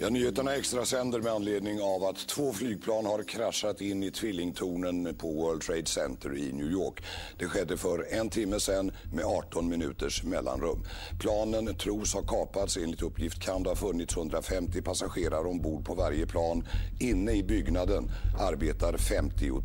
[0.00, 5.14] Ja, nyheterna extra sänder med anledning av att två flygplan har kraschat in i tvillingtornen
[5.14, 7.02] på World Trade Center i New York.
[7.38, 10.84] Det skedde för en timme sedan med 18 minuters mellanrum.
[11.20, 12.76] Planen tros ha kapats.
[12.76, 16.66] Enligt uppgift kan det ha funnits 150 passagerare ombord på varje plan.
[17.00, 18.10] Inne i byggnaden
[18.40, 19.60] arbetar 50 000.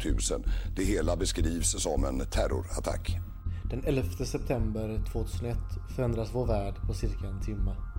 [0.75, 3.17] Det hela beskrivs som en terrorattack.
[3.69, 5.57] Den 11 september 2001
[5.95, 7.92] förändras vår värld på cirka en timme.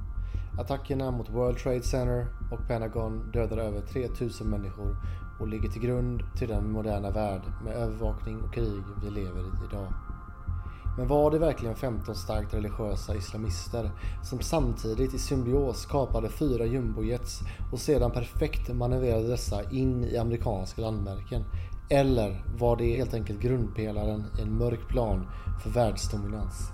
[0.59, 4.97] Attackerna mot World Trade Center och Pentagon dödar över 3000 människor
[5.41, 9.67] och ligger till grund till den moderna värld med övervakning och krig vi lever i
[9.69, 9.93] idag.
[10.97, 13.91] Men var det verkligen 15 starkt religiösa islamister
[14.23, 17.41] som samtidigt i symbios kapade fyra jumbojets
[17.73, 21.45] och sedan perfekt manövrerade dessa in i amerikanska landmärken?
[21.91, 25.27] Eller var det helt enkelt grundpelaren i en mörk plan
[25.63, 26.71] för världsdominans?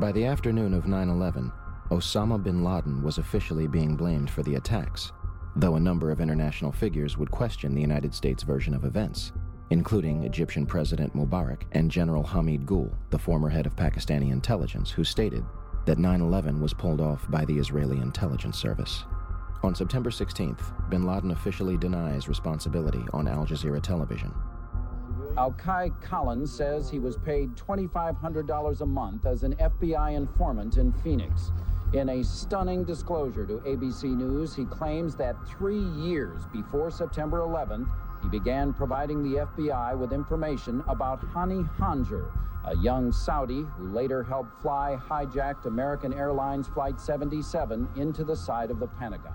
[0.00, 1.50] By the afternoon of 9-11,
[1.90, 5.10] Osama bin Laden was officially being blamed for the attacks,
[5.56, 9.32] though a number of international figures would question the United States version of events,
[9.70, 15.02] including Egyptian President Mubarak and General Hamid Gul, the former head of Pakistani intelligence, who
[15.02, 15.44] stated
[15.84, 19.04] that 9 11 was pulled off by the Israeli intelligence service.
[19.64, 24.32] On September 16th, bin Laden officially denies responsibility on Al Jazeera television.
[25.36, 30.92] Al Kai Collins says he was paid $2,500 a month as an FBI informant in
[30.92, 31.50] Phoenix.
[31.92, 37.88] In a stunning disclosure to ABC News, he claims that three years before September 11th,
[38.22, 42.30] he began providing the FBI with information about Hani Hanjar,
[42.64, 48.70] a young Saudi who later helped fly hijacked American Airlines Flight 77 into the side
[48.70, 49.34] of the Pentagon.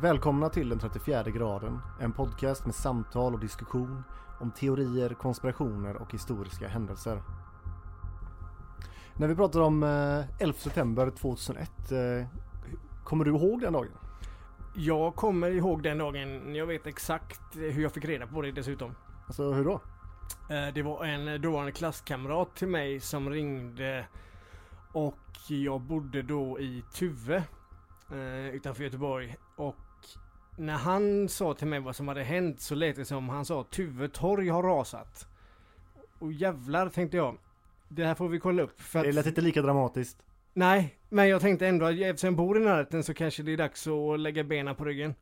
[0.00, 4.04] Välkomna till den 34 graden, en podcast med samtal och diskussion
[4.40, 7.22] om teorier, konspirationer och historiska händelser.
[9.16, 12.26] När vi pratar om 11 eh, september 2001, eh,
[13.04, 13.90] kommer du ihåg den dagen?
[14.76, 16.54] Jag kommer ihåg den dagen.
[16.54, 18.94] Jag vet exakt hur jag fick reda på det dessutom.
[19.26, 19.80] Alltså hur då?
[20.54, 24.06] Eh, det var en dåvarande klasskamrat till mig som ringde
[24.92, 27.44] och jag bodde då i Tuve
[28.52, 29.76] utanför Göteborg och
[30.56, 33.64] när han sa till mig vad som hade hänt så lät det som han sa
[33.64, 35.26] Tuve torg har rasat.
[36.18, 37.38] Och jävlar tänkte jag.
[37.94, 38.80] Det här får vi kolla upp.
[38.80, 40.22] För det lät inte lika dramatiskt.
[40.52, 43.56] Nej, men jag tänkte ändå att eftersom jag bor i närheten så kanske det är
[43.56, 45.14] dags att lägga benen på ryggen.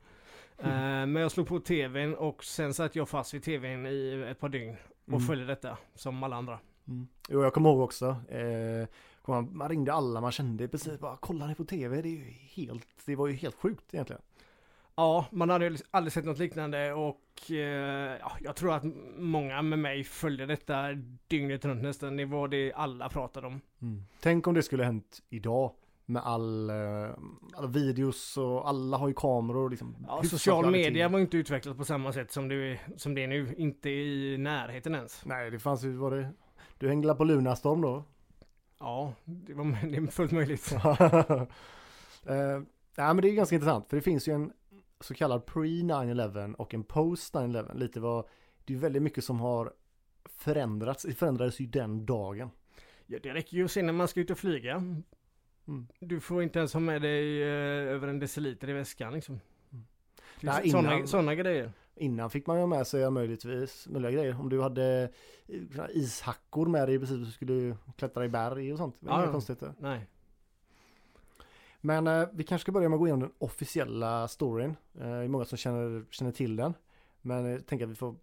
[0.58, 0.72] Mm.
[0.72, 4.40] Uh, men jag slog på tvn och sen satt jag fast vid tvn i ett
[4.40, 5.20] par dygn och mm.
[5.20, 6.58] följde detta som alla andra.
[6.88, 7.08] Mm.
[7.28, 8.16] Jo, jag kommer ihåg också.
[8.28, 8.88] Eh,
[9.50, 12.88] man ringde alla man kände precis bara kolla ni på tv, det är ju helt,
[13.04, 14.22] det var ju helt sjukt egentligen.
[14.94, 18.84] Ja, man hade aldrig sett något liknande och eh, ja, jag tror att
[19.16, 20.82] många med mig följde detta
[21.28, 22.16] dygnet runt nästan.
[22.16, 23.60] Det var det alla pratade om.
[23.82, 24.02] Mm.
[24.20, 25.72] Tänk om det skulle hänt idag
[26.10, 27.10] med all, eh,
[27.54, 29.70] alla videos och alla har ju kameror.
[29.70, 33.28] Liksom, ja, social media var inte utvecklat på samma sätt som det, som det är
[33.28, 33.54] nu.
[33.56, 35.24] Inte i närheten ens.
[35.24, 36.30] Nej, det fanns ju, var det,
[36.78, 38.04] du hängde på Lunarstorm då?
[38.78, 40.72] Ja, det, var, det är fullt möjligt.
[40.72, 41.44] uh,
[42.96, 44.52] nej men det är ganska intressant för det finns ju en
[45.00, 47.78] så kallad pre-9-11 och en post-9-11.
[47.78, 48.24] Lite vad,
[48.64, 49.72] det är väldigt mycket som har
[50.24, 52.50] förändrats, det förändrades ju den dagen.
[53.06, 54.74] Ja, det räcker ju att se när man ska ut och flyga.
[54.74, 55.86] Mm.
[56.00, 59.40] Du får inte ens ha med dig eh, över en deciliter i väskan liksom.
[59.72, 59.84] Mm.
[60.40, 61.72] Nej, sådana, innan, sådana grejer.
[61.94, 64.40] Innan fick man ju med sig möjligtvis möjliga grejer.
[64.40, 65.12] Om du hade
[65.48, 68.96] eh, ishackor med dig precis så skulle du klättra i berg och sånt.
[69.00, 69.62] Det var ja, konstigt.
[69.78, 70.06] Nej.
[71.80, 74.76] Men eh, vi kanske ska börja med att gå igenom den officiella storyn.
[74.94, 76.74] Eh, det är många som känner, känner till den.
[77.20, 78.14] Men jag tänker att vi får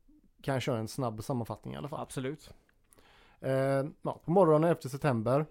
[0.42, 2.02] kan köra en snabb sammanfattning i alla fall.
[2.02, 2.50] Absolut.
[3.40, 5.46] Eh, ja, på morgonen efter september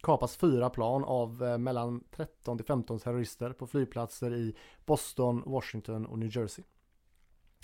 [0.00, 4.56] kapas fyra plan av eh, mellan 13 till 15 terrorister på flygplatser i
[4.86, 6.64] Boston, Washington och New Jersey.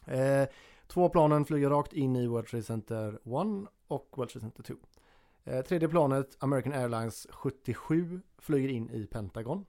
[0.07, 0.49] Eh,
[0.87, 3.21] två planen flyger rakt in i World Trade Center 1
[3.89, 4.75] och World Trade Center 2.
[5.45, 9.67] Eh, tredje planet, American Airlines 77, flyger in i Pentagon.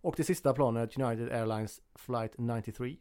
[0.00, 2.96] Och det sista planet, United Airlines Flight 93,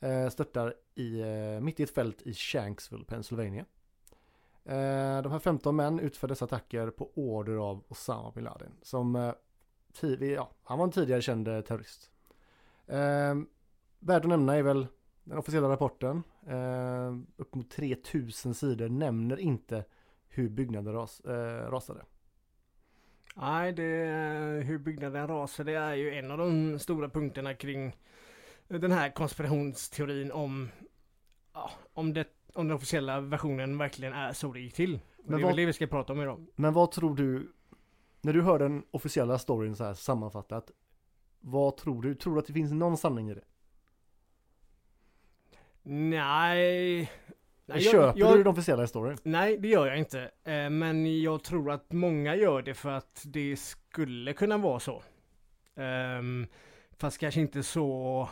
[0.00, 3.64] eh, störtar i, eh, mitt i ett fält i Shanksville, Pennsylvania.
[4.64, 8.72] Eh, de här 15 män utför dessa attacker på order av Osama bin Laden.
[8.82, 9.32] Som,
[10.20, 12.10] ja, han var en tidigare känd terrorist.
[14.00, 14.86] Värd att nämna är väl
[15.24, 16.22] den officiella rapporten.
[17.36, 19.84] Upp mot 3000 sidor nämner inte
[20.28, 21.22] hur byggnaden ras,
[21.70, 22.04] rasade.
[23.40, 27.96] Nej, det, hur byggnaden rasade är ju en av de stora punkterna kring
[28.68, 30.68] den här konspirationsteorin om,
[31.54, 35.00] ja, om, det, om den officiella versionen verkligen är så det gick till.
[35.24, 36.46] Men det är vad, det vi ska prata om idag.
[36.54, 37.52] Men vad tror du
[38.20, 40.70] när du hör den officiella storyn så här sammanfattat,
[41.40, 42.14] vad tror du?
[42.14, 43.44] Tror du att det finns någon sanning i det?
[45.82, 47.10] Nej.
[47.68, 49.18] Nej, Köper jag, du den officiella storyn?
[49.22, 50.30] nej, det gör jag inte.
[50.44, 55.02] Eh, Men jag tror att många gör det för att det skulle kunna vara så.
[55.76, 56.46] Ehm,
[56.98, 58.28] fast kanske inte så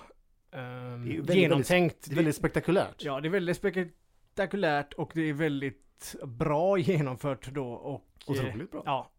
[0.53, 2.05] ehm, väldigt, genomtänkt.
[2.09, 3.05] Det är väldigt spektakulärt.
[3.05, 8.05] Ja, det är väldigt spektakulärt och det är väldigt bra genomfört då och...
[8.29, 8.83] eh, Otroligt bra.
[8.87, 9.11] Ja.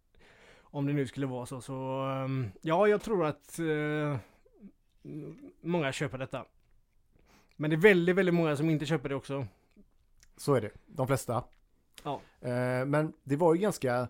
[0.61, 2.01] Om det nu skulle vara så så...
[2.23, 4.17] ehm, Ja, jag tror att eh,
[5.61, 6.45] många köper detta.
[7.55, 9.47] Men det är väldigt, väldigt många som inte köper det också.
[10.37, 10.71] Så är det.
[10.85, 11.43] De flesta.
[12.03, 12.21] Ja.
[12.41, 14.07] Eh, men det var ju ganska,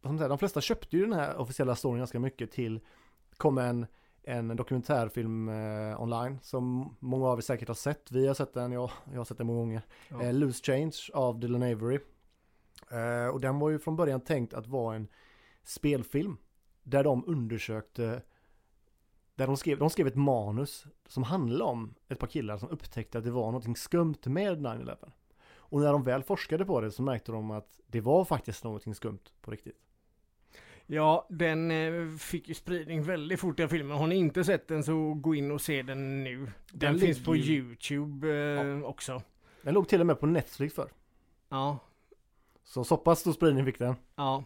[0.00, 2.80] man säga, de flesta köpte ju den här officiella storyn ganska mycket till,
[3.36, 3.86] kom en,
[4.22, 8.12] en dokumentärfilm eh, online som många av er säkert har sett.
[8.12, 9.82] Vi har sett den, jag, jag har sett den många gånger.
[10.08, 10.22] Ja.
[10.22, 11.98] Eh, Loose Change av Dylan Avery.
[13.32, 15.08] Och den var ju från början tänkt att vara en
[15.64, 16.36] spelfilm.
[16.82, 18.22] Där de undersökte,
[19.40, 23.18] där de skrev, de skrev ett manus som handlade om ett par killar som upptäckte
[23.18, 24.96] att det var någonting skumt med 9-11.
[25.56, 28.94] Och när de väl forskade på det så märkte de att det var faktiskt någonting
[28.94, 29.76] skumt på riktigt.
[30.86, 33.96] Ja, den eh, fick ju spridning väldigt fort den filmen.
[33.98, 36.36] Har ni inte sett den så gå in och se den nu.
[36.38, 38.28] Den, Den finns på ju- YouTube
[38.78, 39.22] eh, också.
[39.62, 40.88] Den låg till och med på Netflix för.
[41.48, 41.78] Ja,
[42.64, 43.94] Så så pass stor spridning fick den.
[44.16, 44.44] ja.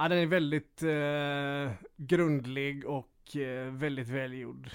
[0.00, 4.70] Ja, den är väldigt eh, grundlig och eh, väldigt välgjord.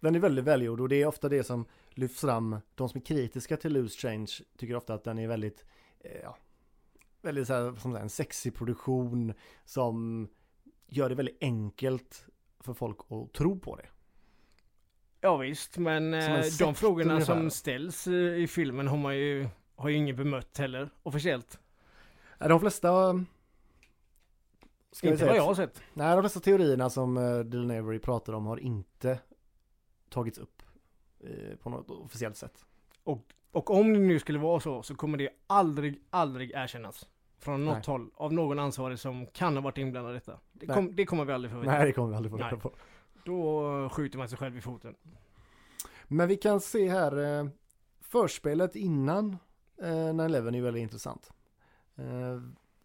[0.00, 2.56] Den är väldigt välgjord och det är ofta det som lyfts fram.
[2.74, 4.26] De som är kritiska till Loose Change
[4.56, 5.64] tycker ofta att den är väldigt,
[6.00, 6.36] eh, ja,
[7.22, 10.28] väldigt så här, som en sexig produktion som
[10.86, 12.26] gör det väldigt enkelt
[12.60, 13.86] för folk att tro på det.
[15.20, 17.34] Ja visst, men eh, de frågorna ungefär.
[17.34, 21.58] som ställs i filmen har man ju, har ju ingen bemött heller, officiellt.
[22.38, 23.24] De flesta
[24.92, 25.82] ska inte vad jag har sett.
[25.94, 29.18] Nej, de flesta teorierna som uh, Dylan Avery pratar om har inte
[30.08, 30.62] tagits upp
[31.20, 32.66] eh, på något officiellt sätt.
[33.56, 37.08] Och om det nu skulle vara så, så kommer det aldrig, aldrig erkännas.
[37.38, 37.82] Från något Nej.
[37.86, 40.40] håll, av någon ansvarig som kan ha varit inblandad i detta.
[40.52, 41.72] Det, kom, det kommer vi aldrig få veta.
[41.72, 42.58] Nej, det kommer vi aldrig få Nej.
[42.58, 42.72] på.
[43.24, 44.94] Då skjuter man sig själv i foten.
[46.04, 47.48] Men vi kan se här, eh,
[48.00, 49.36] förspelet innan
[49.82, 51.32] eh, 9-11 är väldigt intressant.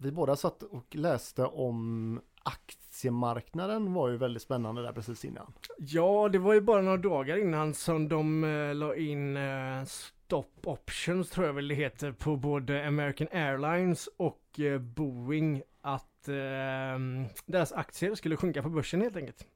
[0.04, 5.54] Vi båda satt och läste om aktiemarknaden var ju väldigt spännande där precis innan.
[5.78, 10.46] Ja, det var ju bara några dagar innan som de eh, la in eh, stop
[10.64, 17.00] options tror jag väl det heter på både American Airlines och eh, Boeing att eh,
[17.46, 19.48] deras aktier skulle sjunka på börsen helt enkelt.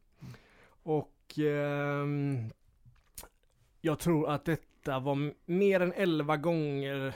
[0.83, 2.05] Och eh,
[3.81, 7.13] jag tror att detta var mer än 11 gånger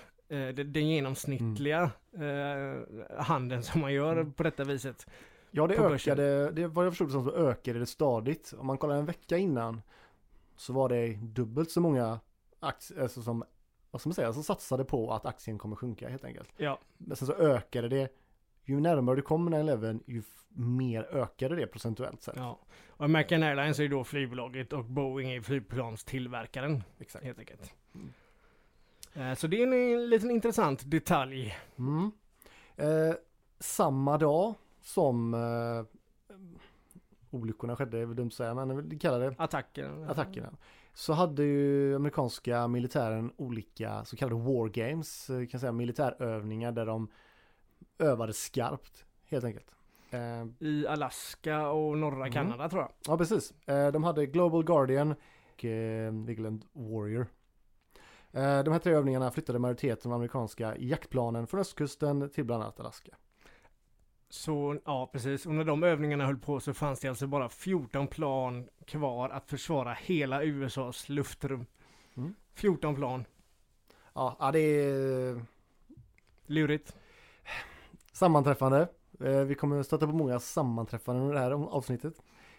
[0.53, 4.33] den genomsnittliga eh, handeln som man gör Mm.
[4.33, 5.07] på detta viset.
[5.51, 8.53] Ja, det ökade, det vad jag förstod som så ökade det stadigt.
[8.57, 9.81] Om man kollar en vecka innan
[10.55, 12.19] så var det dubbelt så många
[12.59, 13.43] aktier, alltså som,
[13.91, 16.49] vad ska man säga, som satsade på att aktien kommer sjunka helt enkelt.
[16.57, 18.09] Ja, Men sen så ökade det,
[18.65, 20.23] ju närmare du kommer 9-11 ju
[20.53, 22.35] mer ökade det procentuellt sett.
[22.37, 22.59] Ja.
[22.89, 27.25] Och American Airlines är ju då flygbolaget och Boeing är flygplanstillverkaren Exakt.
[27.25, 27.73] helt enkelt.
[27.93, 27.99] Eh,
[29.37, 31.55] Så det är en, en liten intressant detalj.
[31.77, 32.11] Mm.
[32.75, 33.15] Eh,
[33.59, 35.85] samma dag som eh,
[37.31, 40.09] olyckorna skedde, är väl dumt att säga, men vi kallar det Attacken.
[40.09, 40.49] attackerna.
[40.93, 46.85] Så hade ju amerikanska militären olika så kallade war games, eh, kan säga militärövningar där
[46.85, 47.07] de
[47.99, 49.75] övade skarpt helt enkelt.
[50.11, 52.31] Eh, I Alaska och norra Mm.
[52.31, 52.91] Kanada tror jag.
[53.07, 55.15] ja precis, eh, de hade Global Guardian
[55.53, 57.27] och eh, Vigilant Warrior.
[58.31, 62.79] Eh, de här tre övningarna flyttade majoriteten av amerikanska jaktplanen från östkusten till bland annat
[62.79, 63.11] Alaska.
[64.29, 65.45] Så ja, precis.
[65.45, 69.49] Och när de övningarna höll på så fanns det alltså bara 14 plan kvar att
[69.49, 71.65] försvara hela USAs luftrum.
[72.17, 72.35] Mm.
[72.53, 73.25] 14 plan.
[74.13, 75.45] Ja, det är
[76.45, 76.95] Lurigt.
[78.11, 78.87] sammanträffande.
[79.19, 82.13] Eh, vi kommer stöta på många sammanträffanden under det här avsnittet.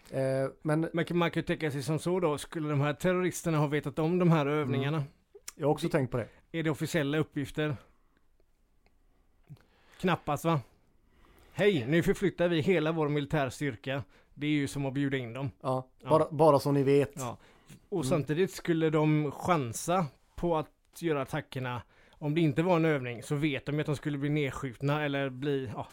[0.09, 0.21] Eh,
[0.61, 3.99] men man kan ju tänka sig som så då, skulle de här terroristerna ha vetat
[3.99, 5.03] om de här övningarna?
[5.55, 6.27] Jag har också Vi- tänkt på det.
[6.51, 7.75] Är det officiella uppgifter?
[9.99, 10.59] Knappast va?
[11.53, 14.03] Hej, nu förflyttar vi hela vår militärstyrka.
[14.33, 15.51] Det är ju som att bjuda in dem.
[15.61, 16.09] Ja, Ja.
[16.09, 17.11] Bara, bara så ni vet.
[17.15, 17.37] Ja.
[17.89, 18.09] Och Mm.
[18.09, 20.05] samtidigt skulle de chansa
[20.35, 20.67] på att
[21.01, 21.81] göra attackerna.
[22.11, 25.05] Om det inte var en övning så vet de ju att de skulle bli nedskjutna
[25.05, 25.87] eller bli ja,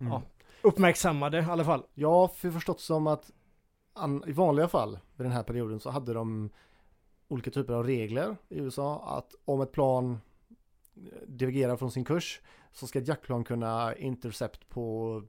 [0.00, 0.12] Mm.
[0.12, 0.22] ja,
[0.62, 1.82] uppmärksammade i alla fall.
[2.02, 3.30] Har för- förstått som att
[4.26, 6.50] i vanliga fall vid den här perioden så hade de
[7.34, 10.20] olika typer av regler i USA att om ett plan
[11.26, 12.40] divergerar från sin kurs
[12.72, 15.22] så ska ett jaktplan kunna intercept på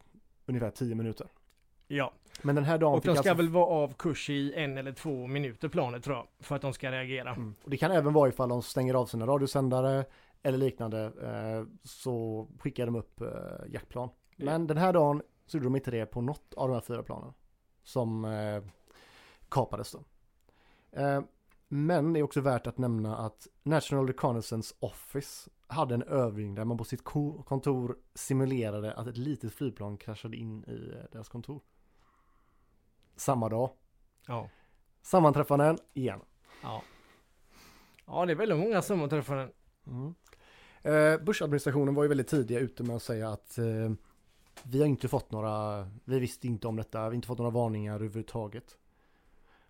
[0.45, 1.27] ungefär 10 minuter.
[1.88, 3.33] Ja, Men den här dagen och de ska alltså...
[3.33, 6.27] väl vara av kurs i en eller två minuter planet tror jag.
[6.39, 7.29] För att de ska reagera.
[7.29, 7.55] Mm.
[7.63, 10.05] Och det kan även vara ifall de stänger av sina radiosändare
[10.43, 13.27] eller liknande eh, så skickar de upp eh,
[13.67, 14.09] jaktplan.
[14.35, 17.03] Men den här dagen så gjorde de inte det på något av de här fyra
[17.03, 17.33] planen
[17.83, 18.63] som eh,
[19.50, 20.03] kapades då.
[21.67, 26.65] Men det är också värt att nämna att National Reconnaissance Office hade en övning där
[26.65, 31.29] man på sitt ko- kontor simulerade att ett litet flygplan kraschade in i eh, deras
[31.29, 31.62] kontor.
[33.15, 33.69] Samma dag.
[34.27, 34.50] Ja.
[35.01, 36.19] Sammanträffanden igen.
[36.63, 36.81] Ja.
[38.05, 39.51] Ja, det är väldigt många sammanträffanden.
[39.88, 40.15] Mm.
[40.81, 43.91] Eh, Bush-administrationen var ju väldigt tidiga ute med att säga att eh,
[44.63, 47.51] vi har inte fått några, vi visste inte om detta, vi har inte fått några
[47.51, 48.77] varningar överhuvudtaget.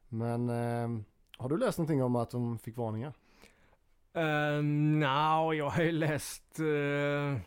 [0.10, 1.02] Men eh,
[1.38, 3.14] har du läst någonting om att de fick varningar?
[4.18, 6.60] Uh, Nja, jag har ju läst...
[6.60, 7.42] eh,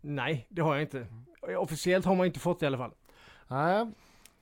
[0.00, 1.06] nej, det har jag inte.
[1.58, 2.94] Officiellt har man inte fått det i alla fall.
[3.48, 3.86] Nej,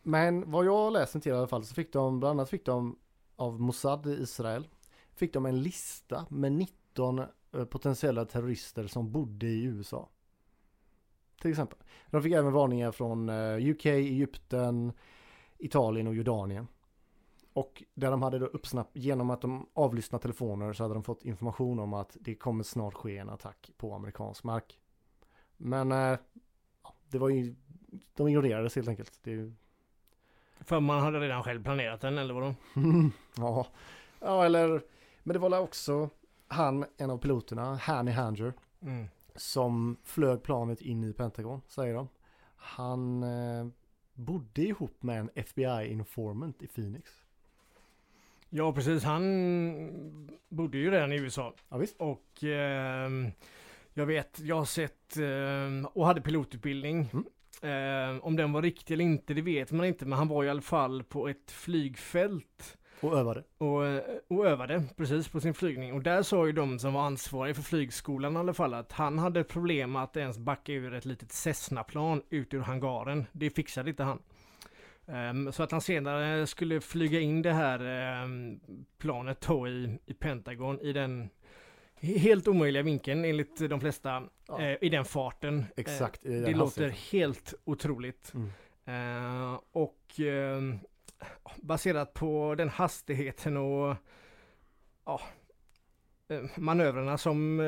[0.02, 2.98] men vad jag läste till i alla fall så fick de, bland annat fick de
[3.36, 4.68] av Mossad i Israel,
[5.14, 7.26] fick de en lista med 19 eh,
[7.64, 10.08] potentiella terrorister som bodde i USA.
[11.40, 11.78] Till exempel.
[12.10, 14.92] De fick även varningar från eh, UK, Egypten,
[15.58, 16.68] Italien och Jordanien.
[17.54, 21.24] Och där de hade då uppsnappt, genom att de avlyssnat telefoner så hade de fått
[21.24, 24.78] information om att det kommer snart ske en attack på amerikansk mark.
[25.56, 26.18] Men eh,
[27.08, 27.54] det var ju,
[28.16, 29.18] de ignorerades helt enkelt.
[29.22, 29.52] Det,
[30.60, 32.54] För man hade redan själv planerat den, eller vadå?
[33.36, 33.66] ja.
[34.20, 34.82] ja, eller,
[35.22, 36.10] men det var också
[36.48, 39.06] han, en av piloterna, Hanny Hanger, Mm.
[39.34, 42.08] som flög planet in i Pentagon, säger de.
[42.56, 43.66] Han eh,
[44.14, 47.21] bodde ihop med en FBI-informant i Phoenix.
[48.54, 49.04] Ja, precis.
[49.04, 49.22] Han
[50.48, 51.54] bodde ju redan i USA.
[51.68, 51.96] Ja, visst.
[51.98, 53.30] Och ehm,
[53.94, 57.08] jag vet, jag har sett ehm, och hade pilotutbildning.
[57.12, 57.24] Mm.
[57.62, 60.06] Ehm, om den var riktig eller inte, det vet man inte.
[60.06, 63.44] Men han var i alla fall på ett flygfält Och övade.
[63.58, 65.92] och, eh, och övade precis på sin flygning.
[65.92, 69.18] Och där sa ju de som var ansvariga för flygskolan i alla fall att han
[69.18, 73.26] hade problem att ens backa ur ett litet Cessna-plan ut ur hangaren.
[73.32, 74.18] Det fixade inte han.
[75.06, 78.60] Ehm, så att han senare skulle flyga in det här ehm,
[78.98, 81.30] planet då i, i Pentagon i den
[82.00, 84.60] he- helt omöjliga vinkeln enligt de flesta Ja.
[84.62, 85.64] eh, i den farten.
[85.76, 86.24] Exakt.
[86.26, 88.32] Eh, den det låter helt otroligt.
[88.34, 88.50] Mm.
[88.84, 90.78] Eh, och ehm,
[91.56, 93.96] baserat på den hastigheten och
[96.56, 97.60] manövrarna som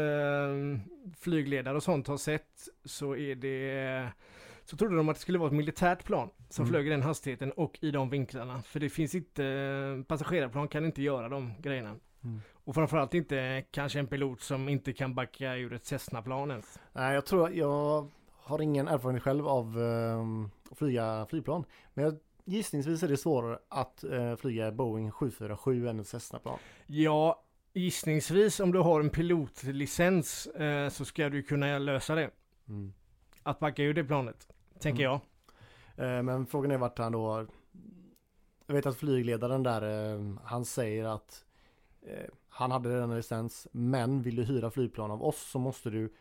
[1.18, 4.08] flygledare och sånt har sett så är det
[4.64, 6.73] så trodde de att det skulle vara ett militärt plan som Mm.
[6.73, 8.62] flög i den hastigheten och i de vinklarna.
[8.62, 11.97] För det finns inte, passagerarplan kan inte göra de grejerna.
[12.25, 12.40] Mm.
[12.64, 16.78] Och framförallt inte kanske en pilot som inte kan backa ur ett Cessna-plan ens.
[16.92, 21.64] Nej, jag tror jag har ingen erfarenhet själv av ehm, att flyga flygplan.
[21.94, 26.59] Men jag, gissningsvis är det svårare att eh, flyga Boeing 747 än ett Cessna-plan.
[26.87, 27.42] Ja,
[27.75, 32.30] gissningsvis om du har en pilotlicens eh, så ska du kunna lösa det.
[32.68, 32.92] Mm.
[33.42, 34.49] Att backa ur det planet,
[34.84, 35.20] tänker Mm.
[35.96, 36.16] jag.
[36.16, 37.46] Eh, Men frågan är vart han då
[38.66, 41.44] Jag vet att flygledaren där eh, Han säger att
[42.02, 45.90] eh, Han hade redan en licens Men vill du hyra flygplan av oss så måste
[45.90, 46.12] du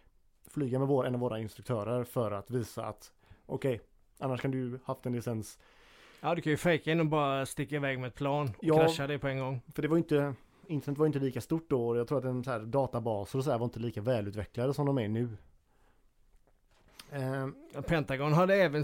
[0.47, 3.11] Flyga med vår, en av våra instruktörer för att visa att
[3.45, 3.81] Okej
[4.19, 5.59] Annars kan du haft en licens
[6.21, 8.75] Ja, du kan ju fejka in och bara sticka iväg med ett plan och Ja.
[8.79, 9.61] krascha det på en gång.
[9.75, 10.35] För det var inte
[10.67, 13.43] Internet var inte lika stort då och jag tror att en så här databaser och
[13.45, 15.37] så här var inte lika välutvecklade som de är nu
[17.13, 18.83] eh, Pentagon hade även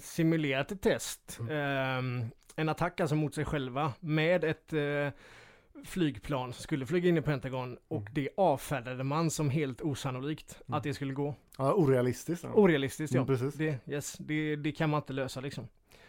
[0.00, 1.38] simulerat ett test.
[1.50, 1.98] Eh,
[2.56, 5.08] en attack alltså mot sig själva med ett eh,
[5.84, 8.12] flygplan som skulle flyga in i Pentagon och Mm.
[8.14, 10.76] det avfärdade man som helt osannolikt Mm.
[10.78, 11.34] att det skulle gå.
[11.58, 12.44] Ja, orealistiskt.
[12.44, 12.50] Ja.
[12.54, 13.20] Orealistiskt ja.
[13.20, 13.54] Mm, precis.
[13.54, 15.68] Det, yes, det, det kan man inte lösa liksom.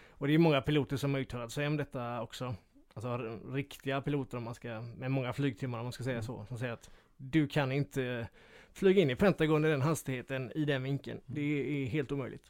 [0.09, 2.55] Och det är många piloter som har uttalat sig om detta också.
[2.93, 6.23] Alltså riktiga piloter om man ska, med många flygtimmar om man ska säga Mm.
[6.23, 6.45] så.
[6.45, 8.27] Som säger att du kan inte
[8.73, 11.19] flyga in i Pentagon i den hastigheten, i den vinkeln.
[11.27, 11.35] Mm.
[11.35, 12.49] Det är helt omöjligt.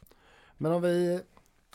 [0.56, 1.20] Men om vi,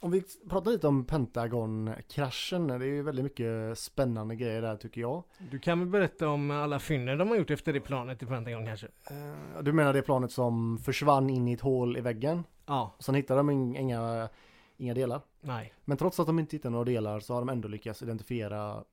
[0.01, 5.01] om vi pratar lite om Pentagon-kraschen, det är ju väldigt mycket spännande grejer där tycker
[5.01, 5.23] jag.
[5.51, 8.65] Du kan väl berätta om alla fynden de har gjort efter det planet i Pentagon
[8.65, 8.87] kanske?
[9.09, 12.43] Eh, Du menar det planet som försvann in i ett hål i väggen?
[12.65, 14.29] Ja, sen hittade de ing- inga,
[14.77, 15.21] inga delar.
[15.41, 15.73] nej.
[15.85, 18.83] Men trots att de inte hittade några delar så har de ändå lyckats identifiera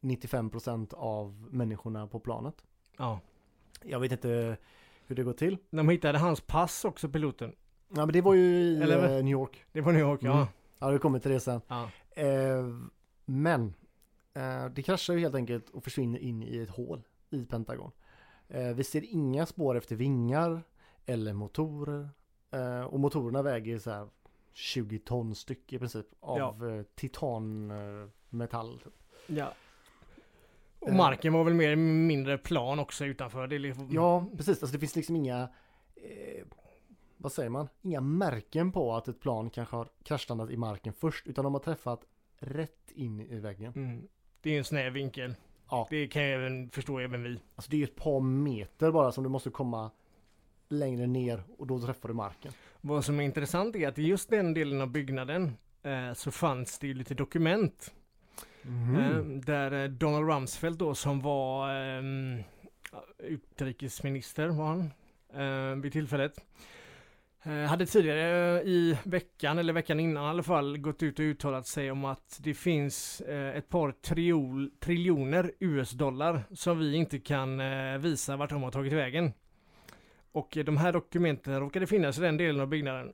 [0.00, 2.54] 95% av människorna på planet.
[2.98, 3.20] Ja.
[3.82, 4.56] Jag vet inte
[5.06, 5.58] hur det går till.
[5.70, 7.54] De hittade hans pass också, piloten.
[7.88, 9.64] Ja men det var ju i Eller eh, New York.
[9.72, 10.36] Det var New York, Mm.
[10.36, 10.48] ja.
[10.78, 11.60] Ja det kommer till det sen.
[11.68, 11.90] ja.
[12.10, 12.66] Eh,
[13.24, 13.74] men
[14.34, 17.90] eh, det kraschar ju helt enkelt och försvinner in i ett hål i Pentagon.
[18.48, 20.62] Eh, vi ser inga spår efter vingar
[21.06, 22.08] eller motorer.
[22.50, 24.08] Eh, och motorerna väger så här
[24.52, 26.56] 20 ton styck i princip av ja.
[26.94, 28.80] titanmetall.
[29.26, 29.52] Ja.
[30.84, 33.46] Och marken var väl mer mindre plan också utanför.
[33.46, 33.88] Det liksom...
[33.92, 34.62] Ja, precis.
[34.62, 35.48] Alltså det finns liksom inga
[35.96, 36.44] eh,
[37.24, 37.68] vad säger man?
[37.82, 41.60] Inga märken på att ett plan kanske har kraschlandat i marken först utan de har
[41.60, 42.04] träffat
[42.38, 43.72] rätt in i väggen.
[43.76, 44.08] Mm.
[44.40, 45.34] Det är en snäv vinkel.
[45.70, 45.86] Ja.
[45.90, 47.40] Det kan jag även förstå även vi.
[47.54, 49.90] Alltså det är ett par meter bara som du måste komma
[50.68, 52.52] längre ner och då träffar du marken.
[52.80, 56.78] Vad som är intressant är att i just den delen av byggnaden eh, så fanns
[56.78, 57.94] det ju lite dokument.
[58.64, 58.96] Mm.
[58.96, 62.02] Eh, där Donald Rumsfeld då som var eh,
[63.18, 64.90] utrikesminister var han
[65.34, 66.44] eh, vid tillfället.
[67.46, 71.66] Eh, hade tidigare i veckan, eller veckan innan i alla fall, gått ut och uttalat
[71.66, 77.60] sig om att det finns eh, ett par triol, triljoner US-dollar som vi inte kan
[77.60, 79.32] eh, visa vart de har tagit vägen.
[80.32, 83.12] Och de här dokumenten råkade finnas i den delen av byggnaden.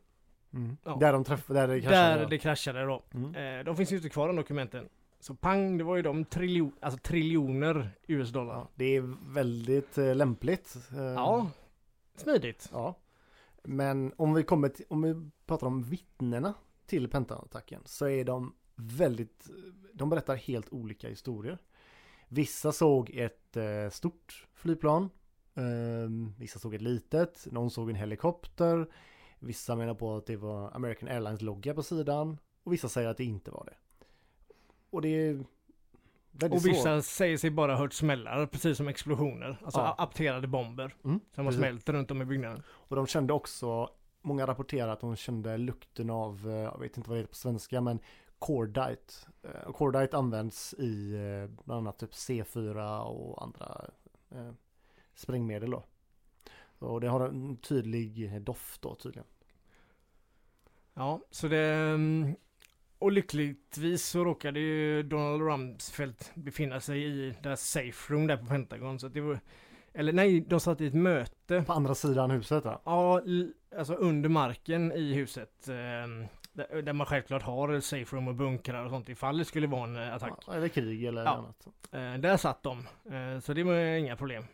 [0.55, 0.77] Mm.
[0.85, 0.97] Ja.
[1.00, 2.19] Där de träffade, där det kraschade?
[2.19, 3.05] Där det kraschade då.
[3.15, 3.65] Mm.
[3.65, 4.89] De finns ju inte kvar de dokumenten.
[5.21, 8.67] Så pang, det var ju de triljo, alltså triljoner US-dollar.
[8.75, 10.77] Det är väldigt lämpligt.
[11.17, 11.50] Ja,
[12.17, 12.69] smidigt.
[12.73, 12.95] Ja.
[13.62, 16.55] Men om vi kommer till, om vi pratar om vittnena
[16.87, 19.50] till Pentagon-attacken så är de väldigt,
[19.93, 21.59] de berättar helt olika historier.
[22.29, 25.11] Vissa såg ett eh, stort flygplan,
[25.55, 28.91] eh, vissa såg ett litet, någon såg en helikopter,
[29.39, 33.17] vissa menar på att det var American Airlines logga på sidan och vissa säger att
[33.17, 33.77] det inte var det.
[34.90, 35.44] Och det är
[36.32, 37.00] och vissa svår.
[37.00, 39.56] säger sig bara hört smällar, precis som explosioner.
[39.64, 39.94] Alltså ja.
[39.99, 40.94] apterade bomber.
[41.04, 42.62] Mm, som har smält runt om i byggnaden.
[42.68, 43.90] Och de kände också,
[44.23, 47.37] många rapporterar att de kände lukten av, eh, jag vet inte vad det heter på
[47.37, 47.99] svenska, men
[48.38, 49.14] cordite.
[49.42, 53.85] Eh, cordite används i eh, bland annat typ C4 och andra
[54.30, 54.52] eh,
[55.14, 55.85] sprängmedel då.
[56.78, 59.26] Och det har en tydlig doft då tydligen.
[60.94, 62.37] Ja, så det mm,
[63.01, 68.47] och lyckligtvis så råkade ju Donald Rumsfeld befinna sig i deras safe room där på
[68.47, 68.99] Pentagon.
[68.99, 69.41] Så det var,
[69.93, 71.63] eller nej, de satt i ett möte.
[71.67, 72.81] På andra sidan huset då?
[72.85, 73.23] Ja,
[73.79, 75.69] alltså under marken i huset.
[75.69, 75.75] Eh,
[76.53, 79.85] där, där, man självklart har safe room och bunkrar och sånt ifall det skulle vara
[79.85, 80.45] en eh, attack.
[80.47, 81.31] Ja, eller krig eller ja.
[81.31, 81.67] annat.
[81.93, 82.79] Eh, där satt de.
[83.11, 84.45] Eh, så det var inga problem.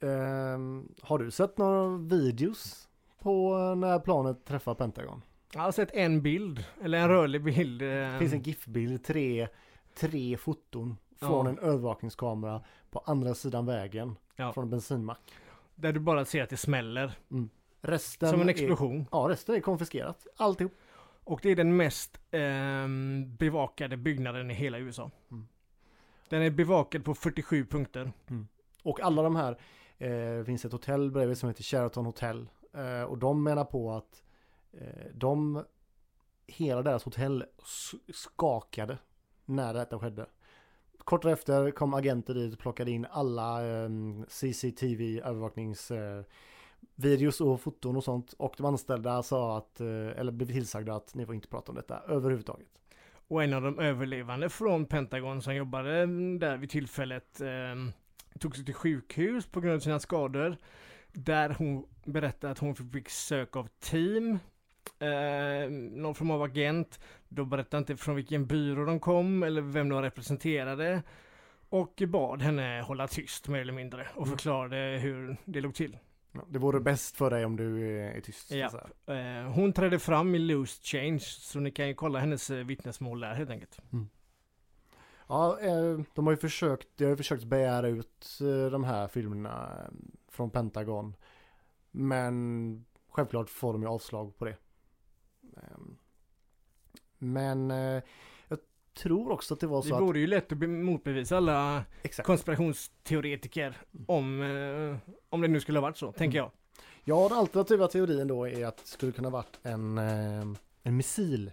[0.00, 2.87] Um, har du sett några videos
[3.18, 5.22] på när planet träffar Pentagon.
[5.54, 7.80] Jag har sett en bild, eller en rörlig bild.
[7.80, 9.48] Det finns en GIF-bild, tre,
[9.94, 11.52] tre foton från ja.
[11.52, 14.16] en övervakningskamera på andra sidan vägen.
[14.36, 14.52] Ja.
[14.52, 15.32] Från en bensinmack.
[15.74, 17.12] Där du bara ser att det smäller.
[17.30, 17.50] Mm.
[17.80, 19.00] Resten Som en explosion.
[19.00, 20.26] Är, ja, resten är konfiskerat.
[20.36, 20.72] Alltihop.
[21.24, 22.88] Och det är den mest eh,
[23.38, 25.10] bevakade byggnaden i hela USA.
[25.30, 25.48] Mm.
[26.28, 28.12] Den är bevakad på 47 punkter.
[28.28, 28.48] Mm.
[28.82, 29.58] Och alla de här,
[29.98, 32.48] eh, finns ett hotell bredvid som heter Sheraton Hotel.
[32.72, 34.22] Eh, och de menar på att
[34.72, 35.64] eh, de,
[36.46, 37.44] hela deras hotell
[38.12, 38.98] skakade
[39.44, 40.26] när detta skedde.
[40.98, 48.04] Kort efter kom agenter dit och plockade in alla ehm, CCTV övervakningsvideos och foton och
[48.04, 48.32] sånt.
[48.32, 51.76] Och de anställda sa att, eh, eller blev tillsagda att ni får inte prata om
[51.76, 52.68] detta överhuvudtaget.
[53.28, 56.06] Och en av de överlevande från Pentagon som jobbade
[56.38, 57.74] där vid tillfället eh,
[58.38, 60.56] tog sig till sjukhus på grund av sina skador.
[61.24, 64.38] Där hon berättade att hon fick besök av team.
[64.98, 67.00] Eh, någon form av agent.
[67.28, 71.02] De berättade inte från vilken byrå de kom eller vem de representerade.
[71.68, 74.38] Och bad henne hålla tyst mer eller mindre och mm.
[74.38, 75.98] förklarade hur det låg till.
[76.32, 78.50] Ja, det vore bäst för dig om du är tyst.
[78.50, 78.70] Ja.
[79.14, 83.20] Eh, hon trädde fram i loose change så ni kan ju kolla hennes eh, vittnesmål
[83.20, 83.78] där helt enkelt.
[83.92, 84.08] Mm.
[85.28, 89.08] Ja, eh, de har ju försökt, de har ju försökt begära ut eh, de här
[89.08, 89.80] filmerna
[90.38, 91.14] från Pentagon.
[91.90, 94.56] Men självklart får de ju avslag på det.
[95.56, 95.96] Ehm,
[97.18, 98.02] men eh,
[98.48, 98.58] jag
[98.94, 100.00] tror också att det var så att...
[100.00, 102.26] Det vore ju lätt att motbevisa alla Exakt.
[102.26, 104.40] konspirationsteoretiker om,
[105.28, 106.50] om det nu skulle ha varit så, tänker jag.
[107.04, 109.98] Ja, den alternativa teorin då är att det skulle kunna varit en,
[110.82, 111.50] en missil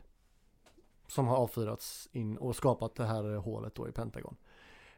[1.08, 4.36] som har avfyrats in och skapat det här hålet då i Pentagon.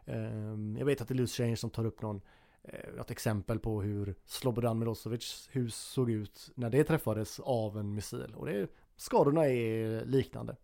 [0.06, 2.22] Ehm, jag vet att det är Loose Change som tar upp någon eh,
[3.00, 8.34] ett exempel på hur Slobodan Milosevics hus såg ut när det träffades av en missil.
[8.36, 10.56] Och det, skadorna är liknande.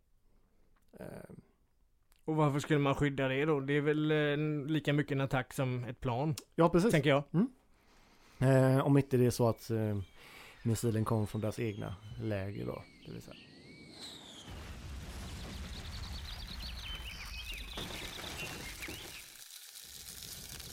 [0.99, 1.41] Ehm.
[2.25, 3.59] Och varför skulle man skydda det då?
[3.59, 6.35] Det är väl eh, lika mycket en attack som ett plan?
[6.55, 6.91] Ja, precis.
[6.91, 7.23] Tänker jag.
[7.31, 7.47] Mm.
[8.39, 9.97] Eh, om inte det är så att eh,
[10.63, 12.83] missilen kom från deras egna läger då.
[13.05, 13.37] Det vill säga.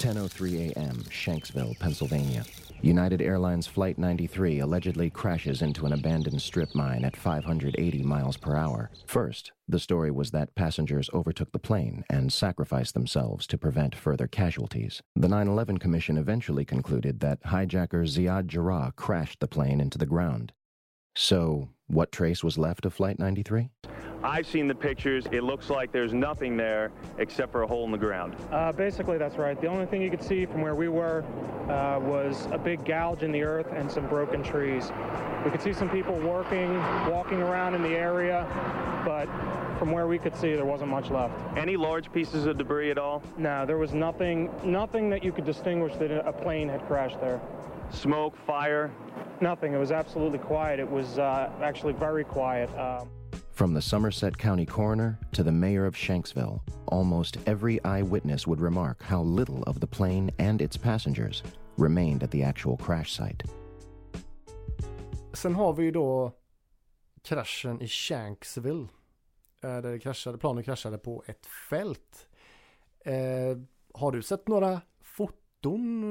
[0.00, 2.42] 10:03 a.m., Shanksville, Pennsylvania.
[2.80, 8.56] United Airlines Flight 93 allegedly crashes into an abandoned strip mine at 580 miles per
[8.56, 8.90] hour.
[9.04, 14.26] First, the story was that passengers overtook the plane and sacrificed themselves to prevent further
[14.26, 15.02] casualties.
[15.14, 20.54] The 9/11 Commission eventually concluded that hijacker Ziad Jarrah crashed the plane into the ground.
[21.14, 23.68] So, what trace was left of Flight 93?
[24.22, 25.24] I've seen the pictures.
[25.32, 28.36] It looks like there's nothing there except for a hole in the ground.
[28.52, 29.58] Uh, basically, that's right.
[29.58, 31.24] The only thing you could see from where we were
[31.68, 34.90] uh, was a big gouge in the earth and some broken trees.
[35.44, 36.76] We could see some people working,
[37.10, 38.46] walking around in the area,
[39.06, 39.26] but
[39.78, 41.32] from where we could see, there wasn't much left.
[41.56, 43.22] Any large pieces of debris at all?
[43.38, 47.40] No, there was nothing, nothing that you could distinguish that a plane had crashed there.
[47.90, 48.90] Smoke, fire?
[49.40, 49.72] Nothing.
[49.72, 50.78] It was absolutely quiet.
[50.78, 52.68] It was uh, actually very quiet.
[52.78, 53.08] Um,
[53.60, 59.02] From the Somerset County coroner to the mayor of Shanksville, almost every eyewitness would remark
[59.02, 61.42] how little of the plane and its passengers
[61.76, 63.42] remained at the actual crash site.
[65.32, 66.32] Sen har vi ju då
[67.22, 68.88] kraschen i Shanksville.
[69.62, 72.28] eh, Där det kraschade, planet kraschade på ett fält.
[73.04, 73.14] Eh,
[73.94, 76.02] har du sett några foton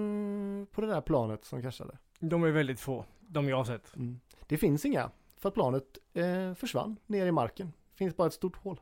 [0.61, 1.97] eh, på det där planet som kraschade?
[2.19, 3.95] De är väldigt få, de jag har sett.
[3.95, 4.19] Mm.
[4.47, 7.73] Det finns inga, för att planet eh, försvann ner i marken.
[7.91, 8.79] Det finns bara ett stort hål.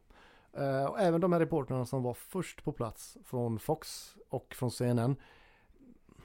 [0.53, 4.71] Eh, och även de här reportrarna som var först på plats från Fox och från
[4.71, 5.15] CNN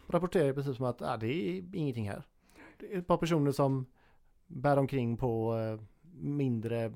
[0.09, 2.23] rapporterar i princip som att ah, det är ingenting här.
[2.79, 3.87] Det är ett par personer som
[4.47, 5.81] bär omkring på eh,
[6.15, 6.93] mindre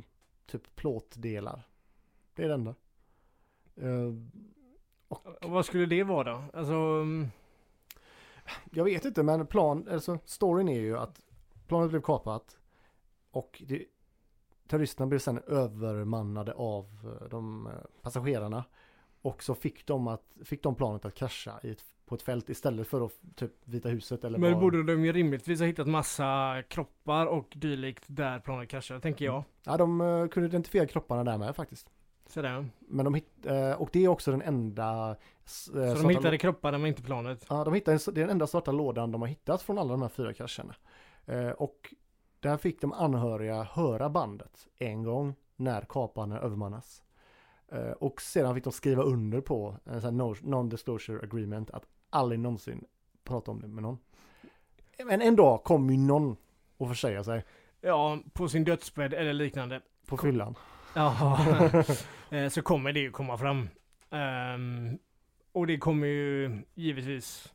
[0.46, 1.68] typ plåtdelar.
[2.34, 2.74] Det är det enda.
[3.76, 4.12] Eh,
[5.40, 6.44] Vad skulle det vara då?
[6.52, 7.28] Alltså, mm,
[8.70, 11.20] Jag vet inte men plan, alltså storyn är ju att
[11.66, 12.58] planet blev kapat
[13.36, 13.84] och det,
[14.68, 16.84] terroristerna blev sen övermannade av
[17.22, 17.72] eh, de eh,
[18.02, 18.64] passagerarna.
[19.22, 22.88] Och så fick de, att, fick de planet att krascha ett, på ett fält istället
[22.88, 26.62] för att typ Vita huset eller men var- borde de ju rimligtvis ha hittat massa
[26.68, 29.44] kroppar och dylikt där planet kraschade, tänker jag.
[29.64, 31.90] Ja, de eh, kunde identifiera kropparna där med faktiskt.
[32.26, 32.68] Sådär.
[32.78, 36.78] Men de hitt, eh, och det är också den enda Så de hittade lå- kropparna
[36.78, 37.46] men inte planet.
[37.48, 40.02] Ja, de hittade, det är den enda svarta lådan de har hittat från alla de
[40.02, 40.74] här fyra krascherna.
[41.56, 41.94] Och
[42.46, 47.02] där fick de anhöriga höra bandet en gång när kaparna övermannas.
[47.68, 51.84] Eh, och sedan fick de skriva under på en sån här no- non-disclosure agreement att
[52.10, 52.84] aldrig någonsin
[53.24, 53.98] prata om det med någon.
[55.04, 56.36] Men en dag kommer ju någon
[56.78, 57.44] att försäga sig
[57.80, 59.80] Ja, på sin dödsbädd eller liknande.
[60.06, 60.54] på fyllan.
[60.94, 61.38] Ja,
[62.30, 63.68] Eh, så kommer det ju komma fram.
[64.10, 64.98] Ehm,
[65.52, 67.54] och det kommer ju givetvis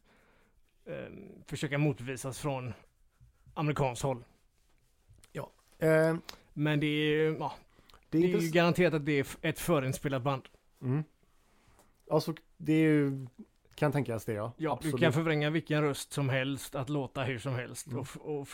[0.85, 2.73] ehm, försöka motbevisas från
[3.53, 4.23] amerikanskt håll.
[5.81, 6.15] Eh,
[6.53, 7.53] Men det är, ja,
[8.09, 10.41] det det är är inte ju garanterat att det är ett förinspelat band.
[10.81, 11.03] Mm.
[12.09, 13.27] Alltså det är ju,
[13.75, 14.51] kan tänkas det ja.
[14.57, 14.95] Ja, Absolut.
[14.95, 17.99] du kan förvränga vilken röst som helst att låta hur som helst Mm.
[17.99, 18.07] och,
[18.39, 18.47] och,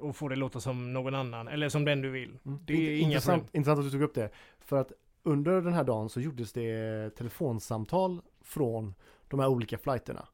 [0.00, 2.38] och få det låta som någon annan eller som den du vill.
[2.46, 2.58] Mm.
[2.64, 4.30] Det är Int- inga intressant, intressant att du tog upp det.
[4.60, 8.94] För att under den här dagen så gjordes det telefonsamtal från
[9.28, 10.28] de här olika flighterna.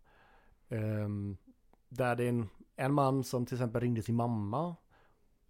[0.69, 1.37] Ehm,
[1.89, 4.77] där det är en, en man som till exempel ringde sin mamma.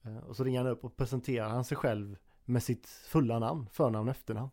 [0.03, 3.69] Eh, och så ringer han upp och presenterar han sig själv med sitt fulla namn,
[3.73, 4.51] förnamn och efternamn.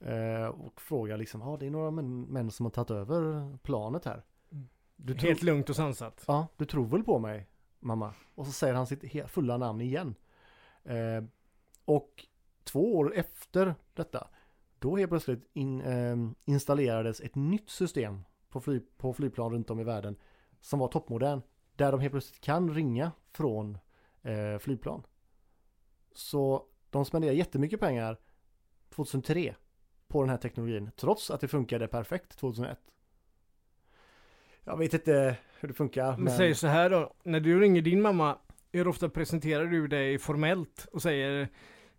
[0.00, 4.04] Eh, och frågar liksom, ja det är några män, män som har tagit över planet
[4.04, 4.24] här.
[4.52, 4.68] Mm.
[4.96, 6.24] Du Helt lugnt och sansat.
[6.26, 7.48] Ja, du tror väl på mig
[7.80, 8.14] mamma?
[8.34, 10.14] Och så säger han sitt fulla namn igen.
[10.84, 11.24] Eh,
[11.84, 12.26] och
[12.64, 14.28] två år efter detta,
[14.78, 19.80] då helt plötsligt in, eh, installerades ett nytt system på, fly, på flygplan runt om
[19.80, 20.16] i världen
[20.60, 21.42] som var toppmodern.
[21.76, 23.78] Där de helt plötsligt kan ringa från
[24.22, 25.02] eh, flygplan.
[26.12, 28.16] Så de spenderar jättemycket pengar
[28.94, 29.54] 2003
[30.08, 32.78] på den här teknologin trots att det funkade perfekt 2001.
[34.64, 36.16] Jag vet inte hur det funkar.
[36.16, 38.38] Men säg så här då, när du ringer din mamma,
[38.72, 41.48] hur ofta presenterar du dig formellt och säger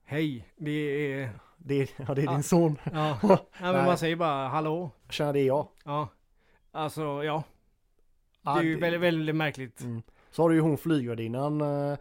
[0.04, 1.32] Hej, det är...
[1.58, 2.80] det, är, ja, det är din son.
[2.94, 3.86] Ja, ja men Nej.
[3.86, 4.92] man säger bara hallå.
[5.10, 5.68] Tjena, det är jag.
[5.86, 6.08] Ja.
[6.72, 7.44] Alltså, ja.
[8.42, 9.82] Det Ja, är ju det- väldigt, väldigt märkligt.
[9.82, 10.02] Mm.
[10.32, 11.98] Så har du ju hon flygvärdinnan eh,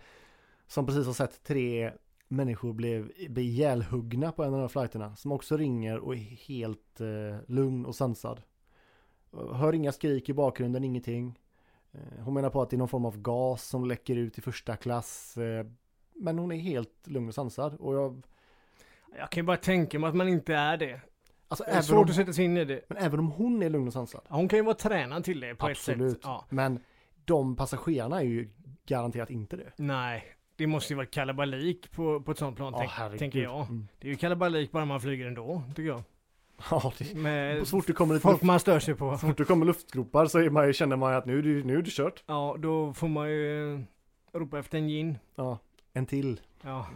[0.66, 1.92] som precis har sett tre
[2.28, 5.16] människor blev, ihjälhuggna på en av de här flighterna.
[5.16, 8.42] Som också ringer och är helt eh, lugn och sansad.
[9.52, 11.38] Hör inga skrik i bakgrunden, ingenting.
[11.92, 14.40] Eh, hon menar på att det är någon form av gas som läcker ut i
[14.40, 15.36] första klass.
[15.36, 15.66] Eh,
[16.14, 17.74] men hon är helt lugn och sansad.
[17.74, 18.22] Och jag,
[19.18, 21.00] Jag kan ju bara tänka mig att man inte är det.
[21.48, 22.80] alltså, Det är svårt om, att sätta sig in i det.
[22.88, 24.20] men även om hon är lugn och sansad.
[24.28, 26.12] Ja, Hon kan ju vara tränad till det på ett Absolut.
[26.12, 26.20] sätt.
[26.24, 26.44] Ja.
[26.48, 26.80] Men
[27.28, 28.48] de passagerarna är ju
[28.86, 29.72] garanterat inte det.
[29.76, 30.24] Nej,
[30.56, 33.60] det måste ju vara kalabalik på, på ett sånt plan, tänk, tänker jag.
[33.60, 33.88] Mm.
[33.98, 36.02] Det är ju kalabalik bara man flyger ändå, tycker jag.
[36.70, 39.18] Ja, det, Med så fort det kommer folk luft, man stör sig på.
[39.18, 41.82] så fort det kommer luftgropar så man, känner man ju att nu det, nu är
[41.82, 42.24] det kört.
[42.26, 43.80] Ja, då får man ju eh,
[44.32, 45.18] ropa efter en gin.
[45.34, 45.58] Ja,
[45.92, 46.40] en till.
[46.62, 46.86] Ja.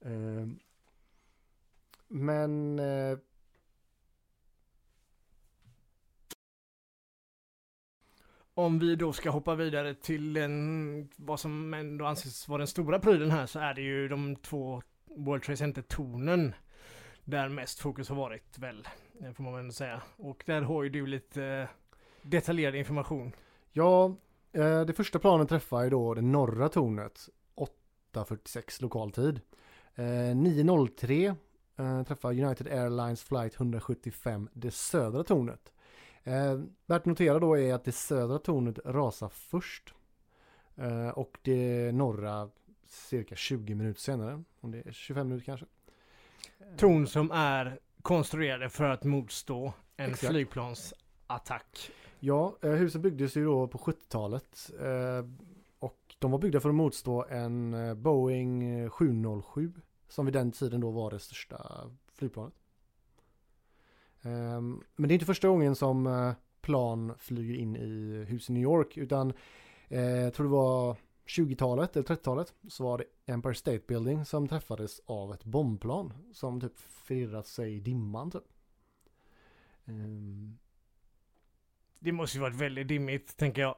[0.00, 0.46] Eh,
[2.08, 2.80] men
[8.58, 12.98] Om vi då ska hoppa vidare till en, vad som ändå anses vara den stora
[12.98, 14.82] prylen här så är det ju de två
[15.16, 16.54] World Trade Center-tornen.
[17.24, 18.88] Där mest fokus har varit väl,
[19.20, 20.02] eh, får man väl ändå säga.
[20.16, 21.68] Och där har ju du lite eh,
[22.22, 23.32] detaljerad information.
[23.72, 24.16] ja,
[24.52, 27.28] eh, det första planet träffar ju då det norra tornet
[28.14, 29.40] 8.46 lokaltid.
[29.96, 31.34] 9.03
[32.04, 35.72] träffar United Airlines flight 175 det södra tornet.
[36.26, 39.94] Eh, värt att notera då är att det södra tornet rasar först.
[40.76, 42.50] Eh, och det norra
[42.86, 44.42] cirka 20 minuter senare.
[44.60, 45.66] Om det är 25 minuter kanske.
[46.76, 50.32] Torn som är konstruerade för att motstå en Exakt.
[50.32, 51.90] flygplansattack.
[52.20, 54.70] Ja, eh, husen byggdes ju då på 70-talet.
[54.80, 55.24] Eh,
[55.78, 59.72] och de var byggda för att motstå en eh, Boeing eh, 707.
[60.08, 62.54] Som vid den tiden då var det största flygplanet.
[64.26, 68.52] Ehm, men det är inte första gången som eh, plan flyger in i hus i
[68.52, 68.96] New York.
[68.96, 69.32] Utan
[69.88, 72.54] eh, jag tror det var 20-talet eller 30-talet.
[72.68, 76.12] Så var det Empire State Building som träffades av ett bombplan.
[76.32, 78.42] Som typ förirrat sig i dimman typ.
[79.84, 80.58] Ehm,
[81.98, 83.76] Det måste ju varit väldigt dimmigt, tänker jag.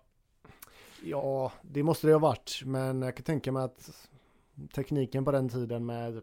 [1.03, 2.63] Ja, det måste det ha varit.
[2.65, 4.09] Men jag kan tänka mig att
[4.75, 6.23] tekniken på den tiden med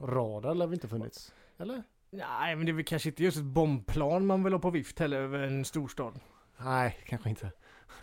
[0.00, 1.34] radar lär väl inte funnits.
[1.58, 1.82] Eller?
[2.16, 4.98] Nej, men det är väl kanske inte just ett bombplan man vill ha på vift
[4.98, 6.20] heller över en storstad.
[6.58, 7.52] Nej, kanske inte.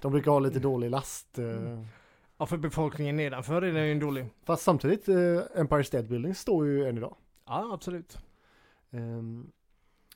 [0.01, 1.39] De brukar ha lite dålig last.
[1.39, 1.83] eh.
[2.37, 4.25] Ja, för befolkningen nedanför är den ju en dålig.
[4.43, 5.15] Fast samtidigt, eh,
[5.55, 7.15] Empire State Building står ju än idag.
[7.47, 8.17] Ja, absolut.
[8.91, 9.51] Ehm,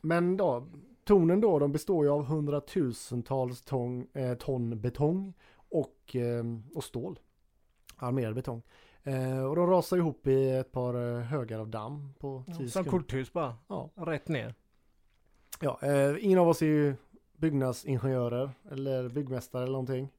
[0.02, 0.68] Men då,
[1.04, 5.34] tornen då, de består ju av hundratusentals ton, eh, ton betong
[5.70, 7.20] och, ehm, och stål.
[7.98, 8.62] Armerad betong.
[9.08, 12.86] Eh, och de rasar ihop i ett par eh, högar av damm på 10 Som
[12.86, 13.58] korthus bara.
[13.68, 13.90] Ja.
[13.96, 14.56] Rätt ner.
[15.62, 16.96] Ja, eh, ingen av oss är ju
[17.38, 20.10] byggnadsingenjörer eller byggmästare eller någonting.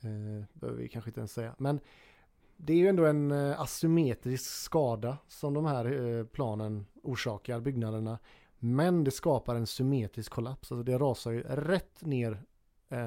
[0.00, 1.54] Eh, behöver vi kanske inte ens säga.
[1.58, 1.80] Men
[2.56, 8.18] det är ju ändå en eh, asymmetrisk skada som de här eh, planen orsakar byggnaderna.
[8.58, 10.72] Men det skapar en symmetrisk kollaps.
[10.72, 12.32] Alltså det rasar ju rätt ner.
[12.88, 12.98] Eh,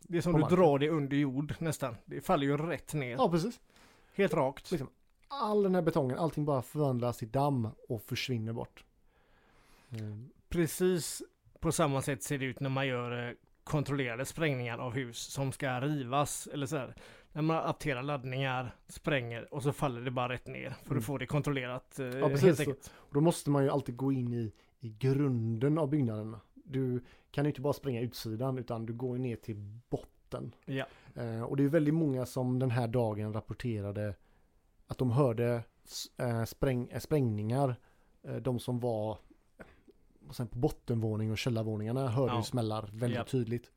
[0.00, 0.58] Det är som du marken.
[0.58, 1.96] drar det under jord nästan.
[2.04, 3.16] Det faller ju rätt ner.
[3.16, 3.60] ja, precis.
[4.18, 4.70] Helt rakt.
[4.70, 4.88] Liksom.
[5.28, 8.84] All den här betongen, allting bara förvandlas till damm och försvinner bort.
[9.90, 9.98] Eh,
[10.48, 11.22] Precis
[11.60, 15.52] på samma sätt ser det ut när man gör eh, kontrollerade sprängningar av hus som
[15.52, 16.94] ska rivas eller så här.
[17.32, 20.98] När man apterar laddningar, spränger och så faller det bara rätt ner för Mm.
[20.98, 21.98] att få det kontrollerat.
[21.98, 22.68] eh, Ja, precis.
[22.92, 26.40] Och då måste man ju alltid gå in i, i grunden av byggnaderna.
[26.54, 29.56] Du kan ju inte bara spränga utsidan utan du går ner till
[29.90, 30.08] botten.
[30.64, 30.84] Ja.
[31.14, 34.14] Eh, och det är väldigt många som den här dagen rapporterade
[34.86, 35.62] att de hörde
[36.16, 37.76] eh, spräng, eh, sprängningar.
[38.22, 39.18] Eh, de som var
[40.28, 42.36] och sen på bottenvåning och källarvåningarna hörde Ja.
[42.38, 43.24] ju smällar väldigt Ja.
[43.24, 43.70] tydligt.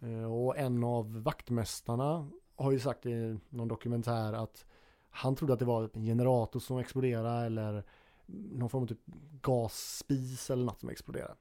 [0.00, 4.66] Eh, och en av vaktmästarna har ju sagt i någon dokumentär att
[5.10, 7.84] han trodde att det var en generator som exploderade eller
[8.26, 9.00] någon form av typ
[9.42, 11.34] gasspis eller något som exploderade.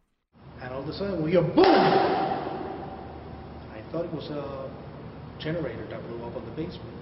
[0.61, 2.46] And all of a sudden we hear boom!
[3.87, 4.69] I thought it was a
[5.39, 6.93] generator that blew up on the basement.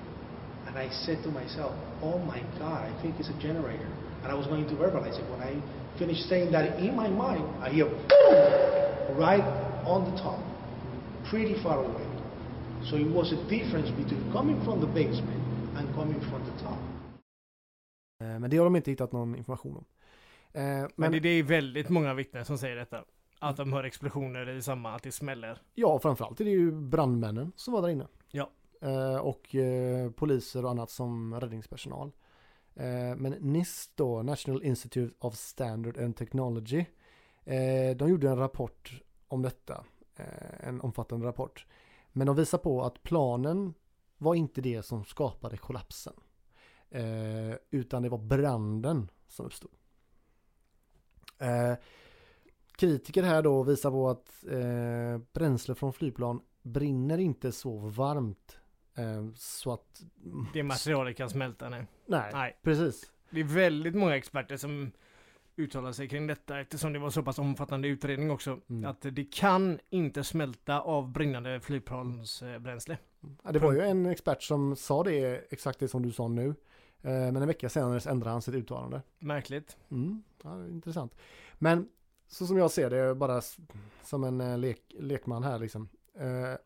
[0.67, 3.89] And I said to myself, oh my God, I think it's a generator.
[4.21, 5.26] And I was going to verbalize it.
[5.32, 5.54] When I
[5.98, 9.17] finished saying that in my mind, I hear boom!
[9.17, 9.43] Right
[9.86, 10.39] on the top,
[11.30, 12.06] pretty far away.
[12.89, 15.41] So it was a difference between coming from the basement
[15.78, 16.80] and coming from the top.
[18.21, 19.86] Eh, men det har de inte hittat någon information om.
[20.54, 23.04] Eh, Men, men det, det är väldigt många vittnen som säger detta.
[23.45, 25.62] Att de hör explosioner i samma, att det smäller.
[25.73, 28.08] ja, framförallt är det ju brandmännen som var där inne.
[28.31, 28.49] Ja.
[28.81, 32.12] Eh, och eh, poliser och annat som räddningspersonal.
[32.75, 36.86] Eh, men NIST då, National Institute of Standard and Technology,
[37.43, 39.86] eh, de gjorde en rapport om detta.
[40.15, 41.65] Eh, en omfattande rapport.
[42.12, 43.73] Men de visar på att planen
[44.17, 46.13] var inte det som skapade kollapsen.
[46.89, 49.71] Eh, utan det var branden som uppstod.
[52.75, 58.57] Kritiker här då visar på att eh, bränsle från flygplan brinner inte så varmt
[58.95, 60.01] eh, så att...
[60.53, 61.85] Det materialet kan smälta nu.
[62.05, 62.57] Nej, Nej.
[62.61, 63.11] precis.
[63.29, 64.91] Det är väldigt många experter som
[65.57, 68.59] uttalar sig kring detta eftersom det var så pass omfattande utredning också.
[68.69, 68.89] Mm.
[68.89, 72.97] Att det kan inte smälta av brinnande flygplansbränsle.
[73.43, 76.47] Ja, det var ju en expert som sa det, exakt det som du sa nu.
[77.01, 79.01] Eh, men en vecka senare ändrade han sitt uttalande.
[79.19, 79.77] Märkligt.
[79.91, 81.15] Mm, ja, intressant.
[81.53, 81.88] Men
[82.27, 83.41] så som jag ser det, bara
[84.03, 85.89] som en eh, lek, lekman här liksom.
[86.15, 86.57] Eh,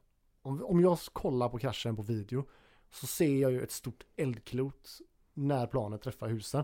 [0.41, 2.45] om, om jag kollar på kraschen på video
[2.91, 4.89] så ser jag ju ett stort eldklot
[5.33, 6.63] när planet träffar husen.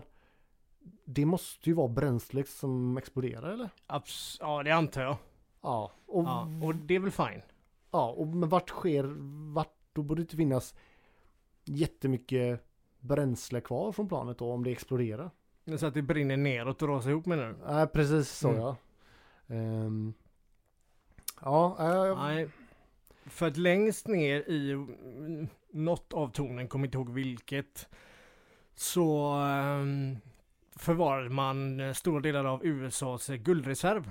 [1.04, 3.68] Det måste ju vara bränslet som exploderar eller?
[3.86, 5.16] Abs- ja, det antar jag.
[5.62, 6.66] Ja, och, Ja, ja.
[6.66, 7.42] och det är väl fine.
[7.90, 9.04] och men vart sker,
[9.54, 10.74] vart, då borde det inte finnas
[11.64, 12.60] jättemycket
[13.00, 15.30] bränsle kvar från planet då om det exploderar.
[15.78, 17.56] Så att det brinner neråt och rasar ihop menar du?
[17.74, 18.60] Nej, precis så Mm.
[18.60, 18.76] ja.
[19.46, 20.14] Um,
[21.40, 22.48] ja, uh, Nej.
[23.26, 24.86] För att längst ner i
[25.70, 27.88] något av tornen, kommer inte ihåg vilket,
[28.74, 30.16] så ehm,
[30.76, 34.10] förvarade man eh, stora delar av USAs eh, guldreserv.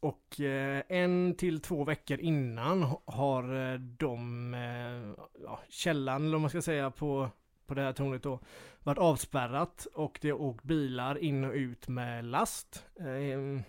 [0.00, 6.50] Och eh, en till två veckor innan har de, eh, ja, källan eller vad man
[6.50, 7.30] ska säga på,
[7.66, 8.40] på det här tornet då,
[8.82, 12.84] varit avspärrat och det har åkt bilar in och ut med last.
[13.00, 13.62] Ehm,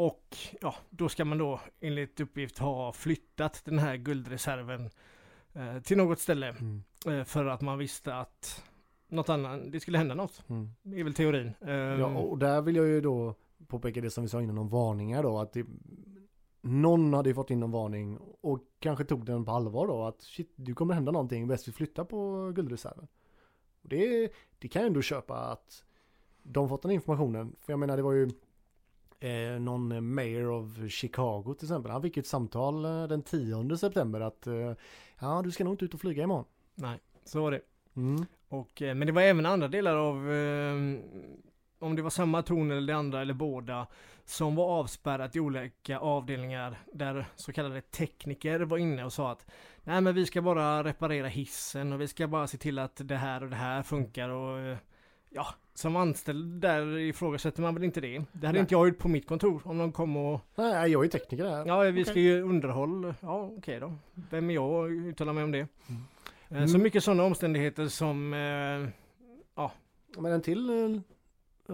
[0.00, 4.90] och ja, då ska man då enligt uppgift ha flyttat den här guldreserven
[5.52, 8.64] eh, till något ställe mm, eh, för att man visste att
[9.08, 10.44] något annat, det skulle hända något.
[10.48, 10.70] mm.
[10.82, 11.52] Det är väl teorin.
[11.60, 13.34] Ehm, Ja, och där vill jag ju då
[13.66, 15.66] påpeka det som vi sa innan om varningar då, att det,
[16.60, 20.22] någon hade ju fått in en varning och kanske tog den på allvar då, att
[20.22, 23.08] shit, det kommer hända någonting, bäst vi flyttar på guldreserven.
[23.82, 25.84] Och det, det kan jag ändå köpa att
[26.42, 28.30] de fått den informationen, för jag menar det var ju
[29.20, 34.20] eh, någon mayor of Chicago till exempel, han fick ett samtal eh, den 10 september
[34.20, 34.72] att eh,
[35.18, 36.44] ja, du ska nog inte ut och flyga imorgon.
[36.74, 37.60] Nej, så var det.
[37.96, 38.26] Mm.
[38.48, 40.74] Och, eh, men det var även andra delar av, eh,
[41.78, 43.86] om det var samma torn eller det andra eller båda,
[44.24, 49.46] som var avspärrat i olika avdelningar där så kallade tekniker var inne och sa att
[49.84, 53.16] nej men vi ska bara reparera hissen och vi ska bara se till att det
[53.16, 54.78] här och det här funkar och eh,
[55.30, 55.46] ja,
[55.80, 58.18] som anställd där ifrågasätter man väl inte det.
[58.32, 58.60] Det hade Nej.
[58.60, 61.66] inte jag gjort på mitt kontor om de kom och Nej, jag är tekniker här.
[61.66, 62.04] Ja, vi Okej.
[62.04, 63.14] ska ju underhåll.
[63.20, 63.94] Ja, okej då.
[64.30, 65.58] Vem är jag att uttala mig om det?
[65.60, 65.66] Eh,
[66.48, 66.82] Så Mm.
[66.82, 68.32] mycket sådana omständigheter som...
[68.34, 68.88] Eh,
[70.18, 71.00] Men en till eh,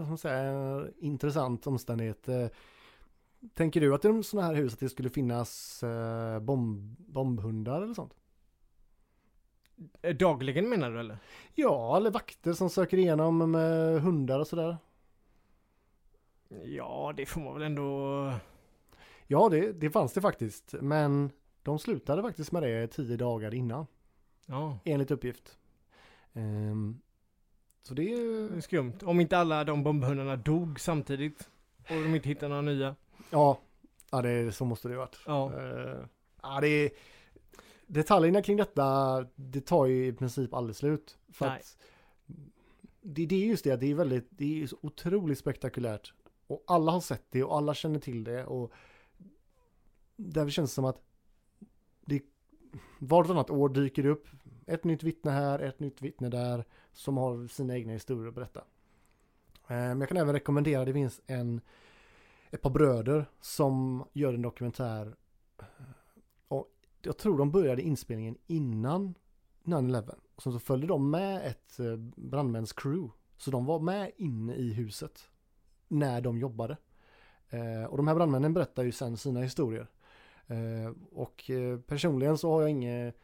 [0.08, 2.28] man säga, intressant omständighet.
[3.54, 5.84] Tänker du att i sådana här hus att det skulle finnas
[6.40, 8.12] bomb, bombhundar eller sånt?
[10.02, 11.18] Eh, dagligen menar du eller?
[11.54, 14.76] Ja, eller vakter som söker igenom med hundar och sådär.
[16.64, 18.32] Ja, det får man väl ändå...
[19.26, 20.74] Ja, det, det fanns det faktiskt.
[20.80, 21.30] Men
[21.62, 23.86] de slutade faktiskt med det tio dagar innan,
[24.46, 25.58] Ja, enligt uppgift.
[26.32, 27.00] Ehm,
[27.82, 28.60] så det det är är...
[28.60, 28.98] skumt.
[29.02, 32.96] Om inte alla de bombhundarna dog samtidigt och de inte hittade några nya.
[33.30, 33.58] Ja,
[34.10, 35.18] ja det, så måste det varit.
[35.26, 35.98] Ja, Eh,
[36.42, 36.90] ja, det är,
[37.86, 41.18] detaljerna kring detta, det tar ju i princip aldrig slut.
[41.28, 41.58] För Nej.
[41.58, 41.78] att
[43.00, 46.12] det, det är just det, det är väldigt, det är så otroligt spektakulärt.
[46.46, 48.72] Och alla har sett det och alla känner till det och
[50.16, 51.02] där känns det som att
[52.04, 52.22] det
[52.98, 54.28] vartannat år dyker det upp
[54.66, 58.60] ett nytt vittne här, ett nytt vittne där som har sina egna historier att berätta.
[59.68, 61.60] Eh, Men jag kan även rekommendera, det finns en
[62.50, 65.16] ett par bröder som gör en dokumentär.
[67.06, 69.14] Jag tror de började inspelningen innan
[69.64, 70.14] 9-11.
[70.36, 73.12] Och sen så följde de med ett eh, brandmäns crew.
[73.36, 75.28] Så de var med inne i huset
[75.88, 76.76] när de jobbade.
[77.50, 79.86] Eh, och de här brandmännen berättar ju sen sina historier.
[80.46, 81.50] Eh, och
[81.86, 83.16] personligen så har jag inget,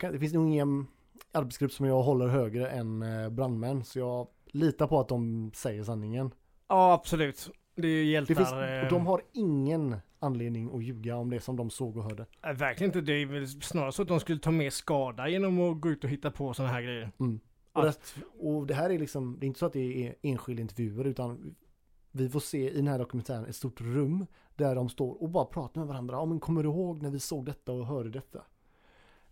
[0.00, 0.86] det finns nog ingen
[1.32, 3.84] arbetsgrupp som jag håller högre än brandmän.
[3.84, 6.34] Så jag litar på att de säger sanningen.
[6.68, 7.50] ja absolut.
[7.74, 8.34] Det är ju hjältar.
[8.34, 12.26] Finns, de har ingen anledning att ljuga om det som de såg och hörde.
[12.42, 13.00] eh, Verkligen inte.
[13.00, 16.04] Det är väl snarare så att de skulle ta mer skada genom att gå ut
[16.04, 17.10] och hitta på sådana här grejer.
[17.20, 17.40] Mm.
[17.72, 20.14] Och, det, Att, och det här är liksom, det är inte så att det är
[20.22, 21.54] enskilda intervjuer utan
[22.10, 25.44] vi får se i den här dokumentären ett stort rum där de står och bara
[25.44, 26.16] pratar med varandra.
[26.16, 28.38] Ja men kommer du ihåg när vi såg detta och hörde detta?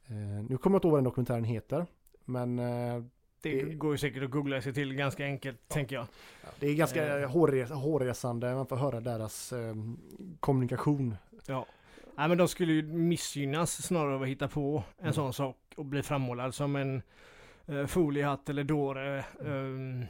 [0.06, 0.16] Eh,
[0.48, 1.86] nu kommer jag inte ihåg vad den dokumentären heter.
[2.24, 3.02] Men eh,
[3.42, 6.06] det går ju säkert att googla sig till ganska enkelt, tänker jag.
[6.60, 7.30] det är ganska Eh.
[7.30, 8.54] hårres hårresande.
[8.54, 9.74] Man får höra deras eh,
[10.40, 11.16] kommunikation.
[11.46, 11.66] Ja.
[12.16, 15.12] Nej men de skulle ju missgynnas snarare av att hitta på en Mm.
[15.12, 17.02] sån sak och bli frammålad som en
[17.68, 19.24] uh, foliehatt eller dåre.
[19.46, 20.04] ehm,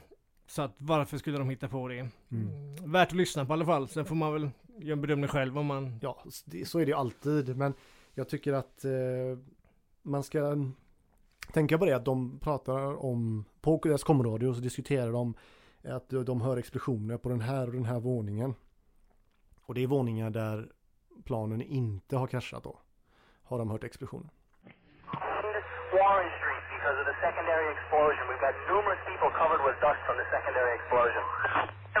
[0.47, 2.07] så att varför skulle de hitta på det?
[2.31, 2.75] Mm.
[2.91, 3.87] Värt att lyssna på i alla fall.
[3.87, 4.49] Sen får man väl
[4.79, 5.99] göra en bedömning själv om man...
[6.01, 6.23] Ja,
[6.65, 7.57] så är det ju alltid.
[7.57, 7.73] Men
[8.13, 8.91] jag tycker att eh,
[10.01, 10.55] man ska
[11.53, 15.33] tänka på det att de pratar om, på deras komradio så diskuterar de
[15.85, 18.55] att de hör explosioner på den här och den här våningen.
[19.65, 20.69] Och det är våningar där
[21.25, 22.79] planen inte har kraschat då.
[23.43, 24.29] Har de hört explosioner.
[25.93, 28.23] Warren Street because of the secondary explosion.
[28.29, 31.23] We've got numerous people covered with dust from the secondary explosion.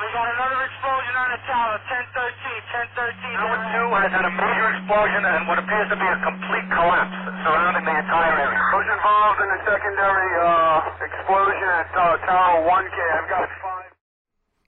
[0.03, 2.63] We got another explosion on the tower, 1013,
[2.95, 3.35] 1013.
[3.43, 7.20] Tower 2 has had a major explosion and what appears to be a complete collapse
[7.45, 8.61] surrounding the entire area.
[8.71, 12.97] Who's involved in the secondary uh, explosion at uh, Tower 1K?
[13.17, 13.91] I've got five.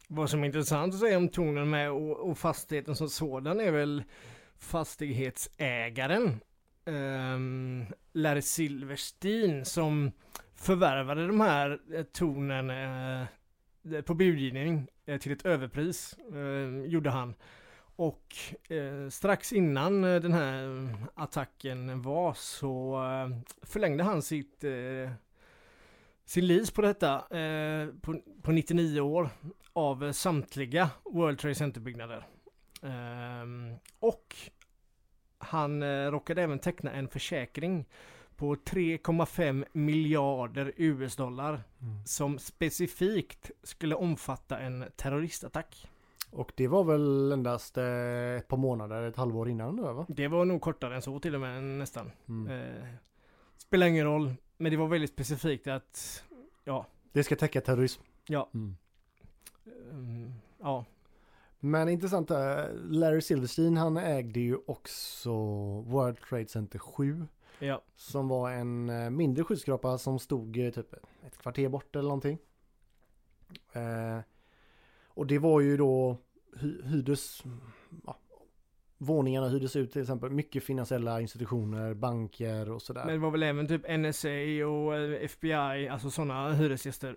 [0.08, 3.72] Vad som är intressant att säga om tonen med och, och fastigheten som sådan är
[3.72, 4.04] väl
[4.60, 6.40] fastighetsägaren
[6.86, 10.12] um, Larry Silverstein som
[10.56, 17.36] förvärvade de här eh, tornen eh, på budgivning eh, till ett överpris eh, gjorde han.
[18.04, 18.36] Och
[18.72, 25.12] eh, strax innan eh, den här attacken var så eh, förlängde han sitt eh,
[26.26, 29.30] sin lease på detta eh, på, på 99 år
[29.74, 32.28] av eh, samtliga World Trade Center-byggnader.
[32.82, 34.36] Ehm, och
[35.38, 37.86] han eh, råkade även teckna en försäkring
[38.36, 41.64] på 3,5 miljarder US-dollar
[42.06, 45.88] som specifikt skulle omfatta en terroristattack.
[46.34, 50.06] Och det var väl endast eh, ett par månader, ett halvår innan nu va?
[50.10, 52.12] Det var nog kortare än så till och med nästan.
[52.28, 52.52] Mm.
[52.62, 52.86] Eh,
[53.58, 56.24] spelar ingen roll, men det var väldigt specifikt att,
[56.64, 58.02] ja, Det ska täcka terrorism.
[58.28, 58.76] ja, Mm.
[59.92, 60.86] mm, ja,
[61.60, 65.32] Men intressant, eh, Larry Silverstein han ägde ju också
[65.82, 67.28] World Trade Center 7.
[67.60, 70.94] ja, Som var en eh, mindre skyskrapa som stod typ
[71.26, 72.38] ett kvarter bort eller någonting.
[73.74, 74.20] Eh,
[75.08, 76.18] och det var ju då
[76.62, 77.43] hyrdes,
[78.06, 78.20] ja,
[78.97, 83.06] våningarna hyrdes ut till exempel mycket finansiella institutioner, banker och sådär.
[83.06, 87.16] men det var väl även typ NSA och eh, FBI, alltså sådana hyresgäster.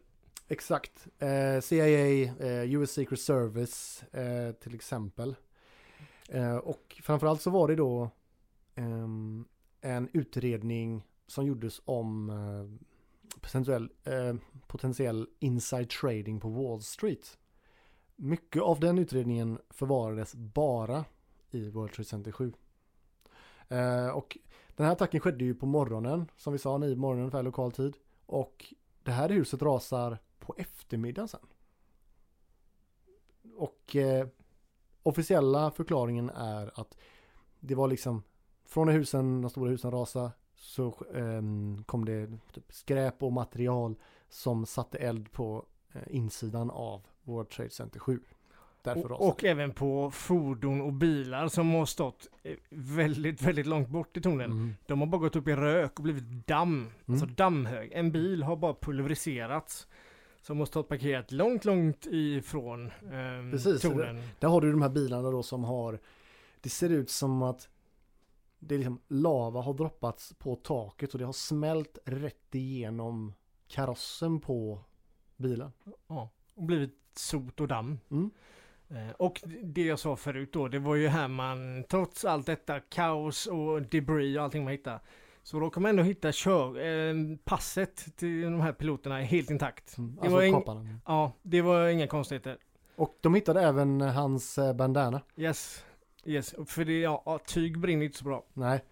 [0.49, 1.07] Exakt.
[1.19, 2.09] Eh, CIA,
[2.41, 5.37] eh, US Secret Service eh, till exempel.
[6.29, 8.11] Eh, och framförallt så var det då
[8.75, 9.45] ehm,
[9.81, 12.87] en utredning som gjordes om eh,
[13.41, 13.91] potentiell,
[14.67, 17.39] potentiell inside trading på Wall Street.
[18.17, 21.05] Mycket av den utredningen förvarades bara
[21.51, 22.53] i World Trade Center 7.
[23.69, 24.39] Eh, och
[24.77, 27.73] den här attacken skedde ju på morgonen, som vi sa, nio på morgonen ungefär lokal
[27.73, 27.97] tid.
[28.27, 31.47] Och det här huset rasar på eftermiddagen sen.
[33.57, 34.29] Och eh,
[35.03, 36.97] officiella förklaringen är att
[37.61, 38.23] det var liksom
[38.65, 41.43] från när husen, de stora husen rasade så eh,
[41.87, 43.95] kom det typ skräp och material
[44.29, 48.21] som satte eld på eh, insidan av World Trade Center 7.
[48.83, 53.67] Därför rasade Och, och även på fordon och bilar som har stått eh, väldigt, väldigt
[53.67, 54.51] långt bort i tornen.
[54.51, 54.75] Mm.
[54.87, 56.91] De har bara gått upp i rök och blivit damm.
[57.07, 57.93] Alltså dammhög.
[57.93, 59.87] En bil har bara pulveriserats.
[60.41, 64.23] Som har stått parkerat långt, långt ifrån ehm, Precis, så tornen.
[64.39, 65.99] Där har du de här bilarna då som har
[66.61, 67.69] Det ser ut som att
[68.59, 73.33] Det är liksom lava har droppats på taket och det har smält rätt igenom
[73.69, 74.81] karossen på
[75.37, 75.73] bilen.
[76.07, 77.99] Ja, och blivit sot och damm.
[78.11, 78.31] Mm.
[78.91, 82.81] Eh, Och det jag sa förut då, det var ju här man, trots allt detta
[82.81, 85.01] kaos och debris och allting man hittade,
[85.43, 89.99] så råkade man ändå hitta kör, eh, passet till de här piloterna helt intakt.
[89.99, 90.15] Mm.
[90.15, 90.99] Det Alltså var ing-.
[91.07, 92.59] Ja, det var inga konstigheter.
[92.97, 95.21] Och de hittade även hans eh, bandana.
[95.37, 95.85] Yes.
[96.25, 98.45] Yes, för det, ja, ja, tyg brinner inte så bra.
[98.53, 98.85] Nej.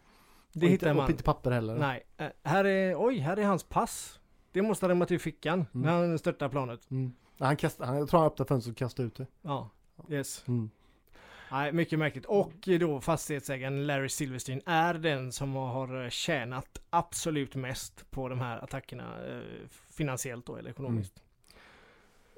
[0.52, 1.04] Det och hittar inte, man.
[1.04, 1.78] Och inte papper heller.
[1.78, 4.20] Nej, eh, här är, oj, här är hans pass.
[4.54, 6.90] Det måste ha rämmat ur fickan när han störtade planet.
[6.90, 7.12] Mm.
[7.38, 9.26] Han kastade, han, jag tror han öppnade fönstret och kastade ut det.
[9.42, 9.70] Ja,
[10.08, 10.44] yes.
[10.48, 10.70] Mm.
[11.50, 12.24] Nej, mycket märkligt.
[12.24, 18.64] Och då fastighetsägaren Larry Silverstein är den som har tjänat absolut mest på de här
[18.64, 21.22] attackerna eh, finansiellt då, eller ekonomiskt.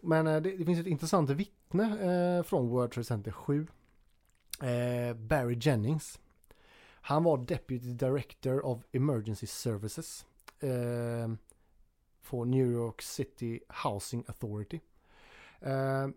[0.02, 3.66] Men eh, det, det finns ett intressant vittne eh, från World Trade Center 7.
[4.60, 6.20] Eh, Barry Jennings.
[7.00, 10.26] Han var Deputy Director of Emergency Services.
[12.26, 14.80] För New York City Housing Authority.
[15.60, 16.08] Eh,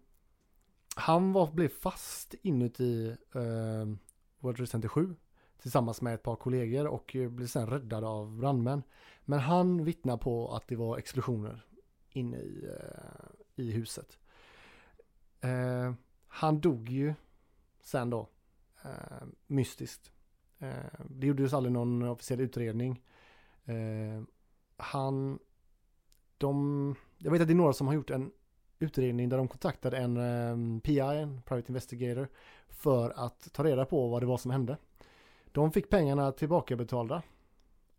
[0.95, 3.86] han var, blev fast inuti eh,
[4.39, 5.16] World Trade Center 7
[5.62, 8.84] tillsammans med ett par kollegor och eh, blev sen räddad av brandmän.
[9.26, 11.66] Men han vittnar på att det var explosioner
[12.10, 14.18] inne i, eh, i huset.
[15.41, 15.93] Eh,
[16.28, 17.14] han dog ju
[17.82, 18.30] sen då,
[18.84, 20.12] eh, mystiskt.
[20.60, 23.03] Eh, det gjordes aldrig någon officiell utredning.
[23.66, 24.24] Eh,
[24.78, 25.39] han,
[26.39, 28.31] de, jag vet att det är några som har gjort en
[28.79, 32.27] utredning där de kontaktade en eh, PI, en Private Investigator,
[32.69, 34.77] för att ta reda på vad det var som hände.
[35.51, 37.21] De fick pengarna tillbakabetalda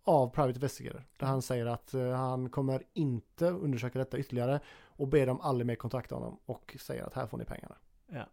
[0.05, 1.05] av Private Investigator.
[1.16, 5.66] Där han säger att eh, han kommer inte undersöka detta ytterligare och ber dem aldrig
[5.66, 7.76] mer kontakta honom och säger att här får ni pengarna.
[8.07, 8.26] Ja.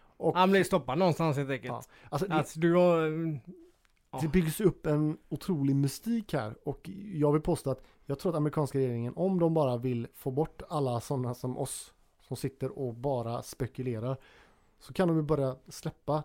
[0.00, 1.72] Och, Han blev stoppad någonstans helt enkelt.
[1.72, 3.00] ja, alltså det, Alltså du har...
[4.10, 4.18] ja.
[4.22, 8.36] det byggs upp en otrolig mystik här och jag vill påstå att jag tror att
[8.36, 12.94] amerikanska regeringen, om de bara vill få bort alla sådana som oss som sitter och
[12.94, 14.16] bara spekulerar
[14.78, 16.22] så kan de ju börja släppa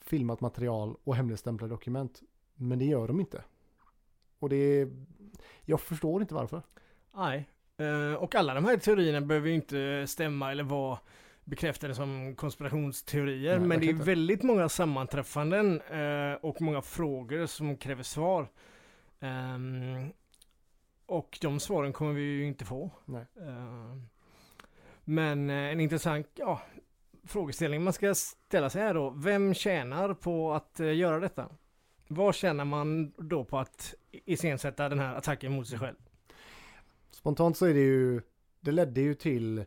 [0.00, 2.22] filmat material och hemligstämplade dokument.
[2.54, 3.44] Men det gör de inte.
[4.38, 4.88] Och det är,
[5.64, 6.62] jag förstår inte varför.
[7.14, 7.48] Nej.
[7.76, 10.98] Eh, och alla de här teorierna behöver ju inte stämma eller vara
[11.48, 13.58] bekräftade som konspirationsteorier.
[13.58, 14.04] Nej, men det är inte.
[14.04, 18.48] väldigt många sammanträffanden eh, och många frågor som kräver svar.
[19.20, 20.12] Ehm,
[21.06, 22.90] och de svaren kommer vi ju inte få.
[23.40, 24.08] Ehm,
[25.04, 26.62] men eh, en intressant ja,
[27.24, 29.10] frågeställning man ska ställa sig här då.
[29.10, 31.48] Vem tjänar på att eh, göra detta?
[32.08, 35.96] Vad tjänar man då på att iscensätta den här attacken mot sig själv?
[37.10, 38.20] Spontant så är det ju,
[38.60, 39.64] det ledde ju till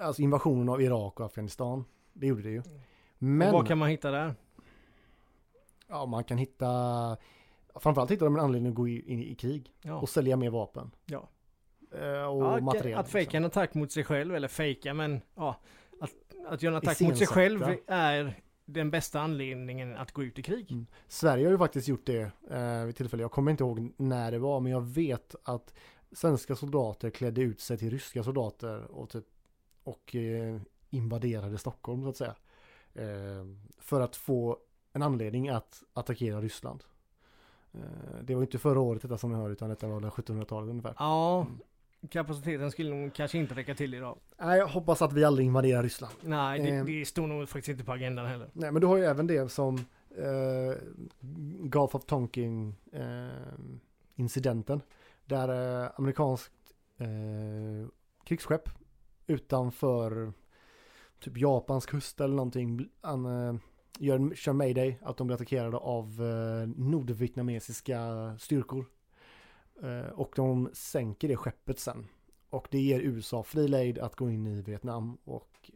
[0.00, 1.84] alltså invasionen av Irak och Afghanistan.
[2.12, 2.62] Det gjorde det ju.
[3.18, 4.34] Men Och vad kan man hitta där?
[5.88, 6.66] ja, man kan hitta,
[7.74, 9.94] framförallt hittar de en anledning att gå in i krig Ja.
[10.00, 10.90] och sälja mer vapen.
[11.06, 11.28] Ja.
[11.92, 13.00] Eh, Och Ja, material.
[13.00, 15.56] att fejka en attack mot sig själv, eller fejka men ja,
[16.00, 16.10] att,
[16.46, 20.42] att göra en attack mot sig själv är den bästa anledningen att gå ut i
[20.42, 20.70] krig.
[20.72, 20.86] Mm.
[21.08, 23.22] Sverige har ju faktiskt gjort det eh, vid tillfälle.
[23.22, 25.74] Jag kommer inte ihåg när det var, men jag vet att
[26.12, 29.24] svenska soldater klädde ut sig till ryska soldater och typ
[29.84, 30.60] och eh,
[30.90, 32.34] invaderade Stockholm så att säga.
[32.94, 33.46] Eh,
[33.78, 34.58] för att få
[34.92, 36.84] en anledning att attackera Ryssland.
[37.72, 37.80] Eh,
[38.22, 40.94] det var inte förra året detta som ni hör, utan detta var 1700-talet ungefär.
[40.98, 41.46] Ja,
[42.08, 44.18] kapaciteten skulle nog kanske inte räcka till idag.
[44.38, 46.14] Nej, jag hoppas att vi aldrig invaderar Ryssland.
[46.20, 48.50] Nej, det, det står nog faktiskt inte på agendan heller.
[48.52, 49.76] Nej, men du har ju även det som
[50.10, 50.76] eh,
[51.60, 53.26] Gulf of Tonkin eh,
[54.14, 54.80] incidenten.
[55.24, 56.52] Där eh, amerikanskt
[56.98, 57.88] eh,
[58.24, 58.68] krigsskepp
[59.26, 60.32] utanför
[61.20, 63.54] typ Japans kust eller någonting bl- an, eh,
[63.98, 67.98] gör, kör mayday att de blir attackerade av eh, nordvietnamesiska
[68.38, 68.84] styrkor.
[69.82, 72.06] Eh, och de sänker det skeppet sen.
[72.50, 75.70] Och det ger USA fri lejd att gå in i Vietnam och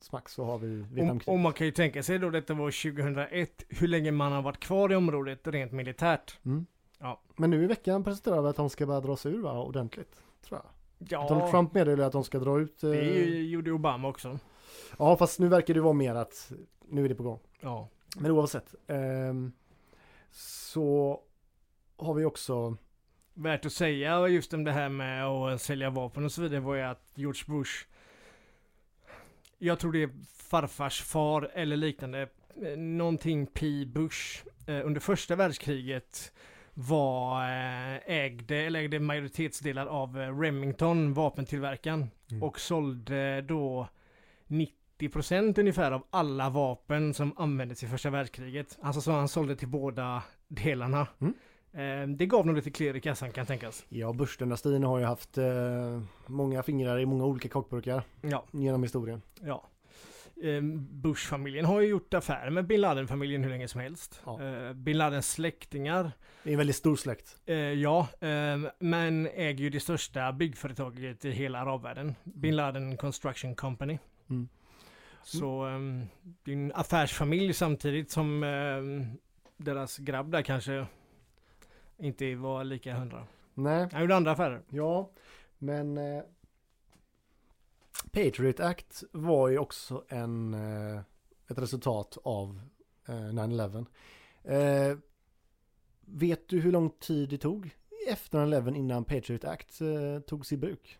[0.00, 1.32] smack så har vi Och, Vietnamkrig.
[1.34, 4.60] och man kan ju tänka sig då detta var 2001, hur länge man har varit
[4.60, 6.38] kvar i området rent militärt.
[6.44, 6.66] Mm.
[6.98, 7.20] Ja.
[7.36, 10.22] Men nu i veckan presenterar vi att de ska börja dra sig ur va, ordentligt.
[10.42, 10.70] Tror jag.
[11.08, 12.84] Ja, Donald Trump meddelade att de ska dra ut.
[12.84, 14.38] eh, det gjorde Obama också.
[14.98, 16.52] Ja fast nu verkar det vara mer att
[16.88, 17.40] nu är det på gång.
[17.60, 17.88] Ja.
[18.16, 18.74] Men oavsett.
[18.86, 19.52] ehm,
[20.30, 21.20] så
[21.96, 22.76] har vi också
[23.34, 26.74] Värt att säga just om det här med att sälja vapen och så vidare var
[26.74, 27.86] ju att George Bush
[29.58, 32.28] Jag tror det är farfars far eller liknande
[32.62, 33.84] eh, Någonting P.
[33.86, 36.32] Bush eh, Under första världskriget
[36.74, 42.10] var eh, ägde, eller ägde majoritetsdelar av eh, Remington, vapentillverkaren.
[42.30, 42.42] Mm.
[42.42, 43.88] Och sålde då
[44.48, 48.78] 90% ungefär av alla vapen som användes i första världskriget.
[48.82, 51.06] Alltså så han sålde till båda delarna.
[51.20, 51.34] Mm.
[51.72, 53.84] Eh, det gav nog lite klirr i kassan kan tänkas.
[53.88, 55.44] Ja, Bush-dynastin har ju haft eh,
[56.26, 59.22] många fingrar i många olika kockburkar Ja, genom historien.
[59.40, 59.68] ja.
[60.42, 64.22] Eh, Bush-familjen har ju gjort affärer med bin Laden-familjen hur länge som helst.
[64.26, 64.42] Ja.
[64.42, 66.12] Eh, bin Ladens släktingar,
[66.42, 67.36] Det är en väldigt stor släkt.
[67.46, 68.08] eh, ja,
[68.78, 72.14] men äger ju det största byggföretaget i hela arabvärlden.
[72.24, 73.98] Bin Laden Construction Company.
[74.30, 74.48] Mm.
[75.24, 75.64] Så
[76.44, 78.40] det är en affärsfamilj samtidigt som
[79.56, 80.86] deras grabb där kanske
[81.98, 83.26] inte var lika hundra.
[83.54, 84.60] Nej, Han gjorde andra affärer.
[84.70, 85.10] ja,
[85.58, 86.22] men eh,
[88.12, 91.00] Patriot Act var ju också en, eh,
[91.48, 92.60] ett resultat av
[93.08, 93.86] eh, 9-11.
[94.44, 94.98] Eh,
[96.00, 97.70] vet du hur lång tid det tog
[98.08, 100.98] efter 9-11 innan Patriot Act eh, togs i bruk?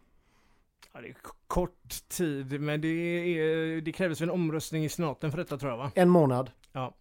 [0.93, 5.31] Ja, det är kort tid, men det, är, det krävdes väl en omröstning i senaten
[5.31, 5.93] för detta tror jag va?
[5.95, 6.51] En månad.
[6.73, 6.95] Ja.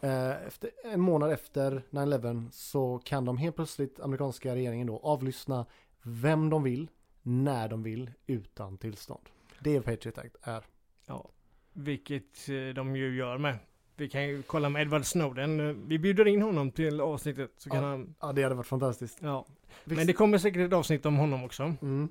[0.00, 5.66] Eh, Efter, en månad efter 9-11 så kan de helt plötsligt, amerikanska regeringen då, avlyssna
[6.02, 6.90] vem de vill,
[7.22, 9.28] när de vill, utan tillstånd.
[9.60, 10.64] Det är Patriot Act är.
[11.06, 11.28] Ja.
[11.72, 13.58] Vilket eh, de ju gör med.
[13.96, 15.60] Vi kan ju kolla med Edward Snowden.
[15.60, 17.88] Eh, Vi bjuder in honom till avsnittet så kan Ja.
[17.90, 18.14] han...
[18.20, 19.18] Ja, det hade varit fantastiskt.
[19.22, 19.46] Ja.
[19.84, 21.74] Visst- Men det kommer säkert ett avsnitt om honom också.
[21.82, 22.08] Mm.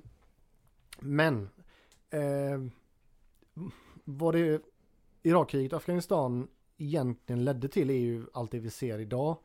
[1.00, 1.48] Men,
[2.10, 2.60] eh,
[4.04, 4.62] vad det
[5.22, 9.36] Irakkriget och Afghanistan egentligen ledde till är ju allt det vi ser idag.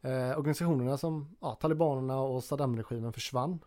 [0.00, 3.58] Eh, organisationerna som ja, talibanerna och Saddam-regimen försvann.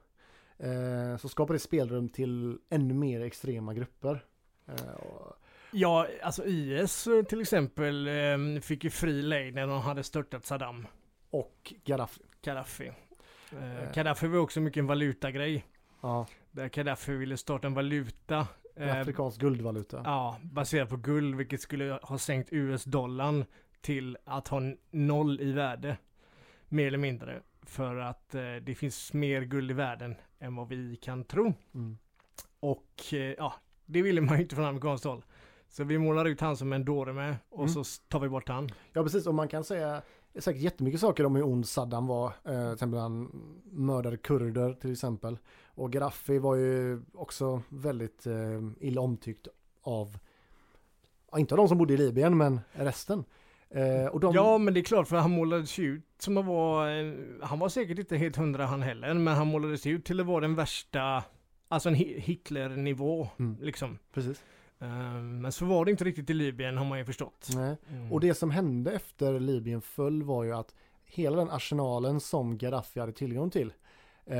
[0.60, 4.26] Eh, så skapade det spelrum till ännu mer extrema grupper.
[4.68, 5.36] Eh, och,
[5.72, 10.45] Ja, alltså IS eh, till exempel eh, fick ju fri lejd när de hade störtat
[10.45, 10.88] Saddam.
[11.30, 12.22] och Gaddafi.
[12.41, 12.91] Gaddafi.
[13.93, 15.66] Gaddafi var också mycket en valutagrej.
[16.01, 18.47] Ja, Där Gaddafi ville starta en valuta.
[18.76, 20.01] en afrikansk guldvaluta.
[20.05, 23.45] Ja, baserat på guld, vilket skulle ha sänkt US-dollarn
[23.82, 25.97] till att ha noll i värde.
[26.70, 27.41] Mer eller mindre.
[27.70, 31.53] För att eh, det finns mer guld i världen än vad vi kan tro.
[31.74, 31.97] Mm.
[32.59, 33.53] Och eh, ja,
[33.86, 35.24] det ville man ju inte från amerikanskt håll.
[35.67, 37.70] Så vi målar ut han som en dåre med och Mm.
[37.70, 38.70] så tar vi bort han.
[38.93, 40.01] Ja precis, och man kan säga
[40.39, 42.28] säkert jättemycket saker om hur ond Saddam var.
[42.28, 43.30] Eh, till exempel han
[43.63, 45.38] mördade kurder till exempel.
[45.65, 49.47] Och Gaddafi var ju också väldigt eh, illa omtyckt
[49.82, 50.17] av,
[51.32, 53.24] ja, inte av de som bodde i Libyen, men resten.
[53.72, 57.39] Eh, de, Ja men det är klart för han målades ut som att vara, en-
[57.43, 60.41] han var säkert inte helt hundra han heller, men han målades ut till att vara
[60.41, 61.24] den värsta,
[61.67, 63.57] alltså en Hi- Hitler-nivå Mm.
[63.61, 63.97] liksom.
[64.13, 64.43] Precis.
[64.80, 67.47] Eh, Men så var det inte riktigt i Libyen har man ju förstått.
[67.55, 67.78] Nej.
[67.89, 68.11] Mm.
[68.11, 72.99] Och det som hände efter Libyen föll var ju att hela den arsenalen som Gaddafi
[72.99, 73.74] hade tillgång till
[74.26, 74.38] eh,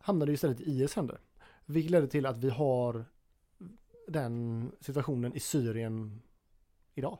[0.00, 1.18] hamnade ju istället i IS händer.
[1.64, 3.04] Vilket ledde till att vi har
[4.08, 6.22] den situationen i Syrien
[6.94, 7.18] idag.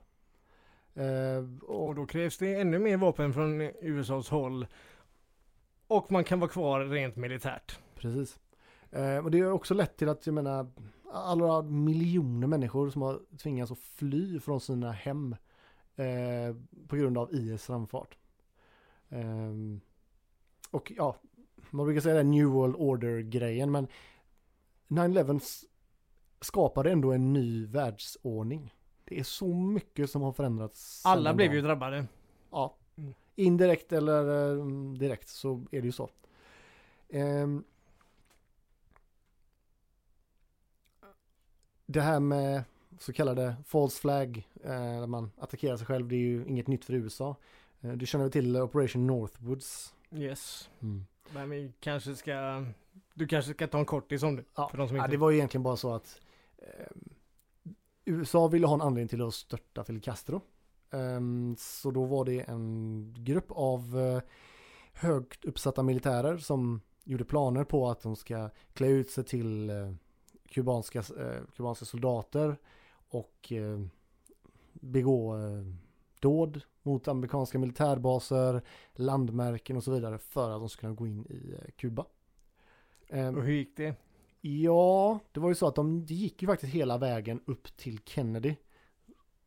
[0.97, 4.67] Eh, och, då krävs det ännu mer vapen från USAs håll.
[5.87, 7.79] Och man kan vara kvar rent militärt.
[7.95, 8.41] precis.
[8.91, 10.71] Eh, och det har också lett till att, jag menar,
[11.13, 15.37] alla miljoner människor som har tvingats att fly från sina hem
[15.97, 16.57] eh,
[16.89, 18.17] på grund av IS framfart.
[19.09, 19.81] Ehm,
[20.71, 21.17] och ja,
[21.71, 23.87] man brukar säga det här New World Order-grejen, men
[24.89, 25.65] 9-11 s-
[26.41, 28.75] skapade ändå en ny världsordning.
[29.09, 31.07] Det är så mycket som har förändrats.
[31.07, 32.07] Alla blev ju drabbade.
[32.51, 32.77] Ja.
[32.97, 33.15] Mm.
[33.35, 36.11] Indirekt eller eh, direkt så är det ju så.
[37.09, 37.65] Ehm.
[41.87, 42.65] det här med
[42.99, 46.85] så kallade false flag, eh, där man attackerar sig själv, det är ju inget nytt
[46.85, 47.37] för USA.
[47.81, 49.95] Eh, du känner väl till Operation Northwoods?
[50.11, 50.71] Yes.
[50.81, 51.07] Mm.
[51.35, 52.67] Men vi kanske ska,
[53.15, 54.45] du kanske ska ta en kortis om det.
[54.55, 55.15] Ja, För de som ja, inte...
[55.15, 56.21] det var ju egentligen bara så att
[56.59, 56.87] eh,
[58.07, 60.41] USA ville ha en anledning till att störta Fidel Castro.
[60.91, 64.23] Ehm, så då var det en grupp av eh,
[64.93, 69.93] högt uppsatta militärer som gjorde planer på att de ska klä ut sig till eh,
[70.49, 72.57] kubanska, eh, kubanska soldater
[73.09, 73.53] och
[74.73, 75.37] begå
[76.21, 78.63] dåd mot amerikanska militärbaser,
[78.95, 82.07] landmärken och så vidare för att de ska kunna gå in i Kuba.
[83.09, 83.95] Ehm, och hur gick det?
[84.49, 88.55] Ja, det var ju så att de gick ju faktiskt hela vägen upp till Kennedy,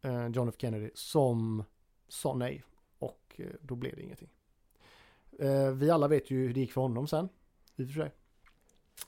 [0.01, 1.63] eh, John F Kennedy, som
[2.07, 2.63] sa nej.
[2.99, 4.29] Och eh, då blev det ingenting.
[5.39, 7.29] Eh, vi alla vet ju hur det gick för honom sen,
[7.75, 8.11] i och för sig.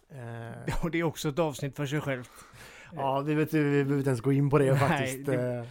[0.09, 2.29] Eh, Och det är också ett avsnitt för sig självt.
[2.95, 5.25] ja, vi, vet, vi behöver inte ens gå in på det Nej, faktiskt.
[5.25, 5.67] det-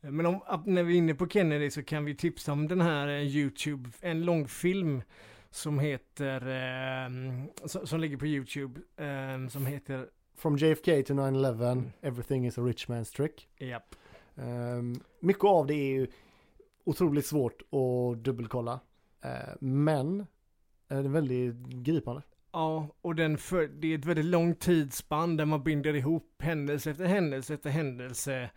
[0.00, 3.08] Men om, när vi är inne på Kennedy så kan vi tipsa om den här
[3.08, 5.02] YouTube, en långfilm
[5.52, 7.10] som heter, eh,
[7.66, 12.88] som, ligger på YouTube, eh, som heter, From JFK to 9-11, everything is a rich
[12.88, 13.48] man's trick.
[13.58, 13.94] japp,
[14.34, 16.06] Um, mycket av det är ju
[16.84, 18.80] otroligt svårt att dubbelkolla.
[19.24, 20.26] Eh, men
[20.88, 22.22] det är väldigt gripande.
[22.52, 26.90] Ja, och den för, det är ett väldigt långt tidsspann där man binder ihop händelse
[26.90, 28.50] efter händelse efter händelse.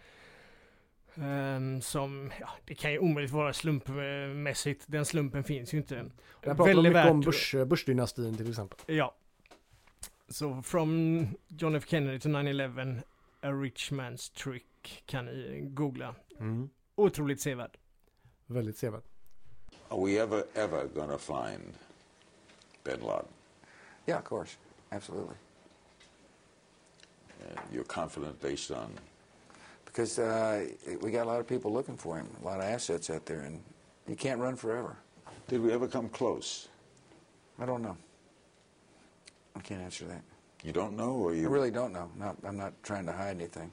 [1.22, 4.84] Ehm, som, ja, det kan ju omöjligt vara slumpmässigt.
[4.88, 6.05] Den slumpen finns ju inte.
[6.41, 8.95] Jag pratar mycket värt- om Bush, Bush-dynastin till exempel.
[8.95, 9.16] Ja.
[10.28, 13.01] Så from John F Kennedy to 9-11,
[13.41, 16.16] a rich man's trick kan ni googla.
[16.95, 17.78] Otroligt sevärd.
[18.45, 19.01] Väldigt sevärd.
[19.89, 21.74] Are we ever, ever to find
[22.84, 23.26] bin Laden?
[24.07, 24.57] Yeah, of course.
[24.89, 25.36] Absolutely.
[27.39, 28.99] And you're confident based on
[29.95, 30.65] Because uh,
[31.01, 33.39] we got a lot of people looking for him, a lot of assets out there,
[33.47, 33.63] and
[34.07, 34.97] he can't run forever.
[35.47, 36.67] Did we ever come close?
[37.57, 37.95] I don't know.
[39.55, 40.21] I can't answer that.
[40.65, 42.09] You don't know, or I you really don't know.
[42.17, 43.71] Not, I'm not trying to hide anything.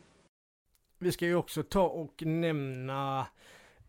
[0.99, 3.27] Vi ska ju också ta och nämna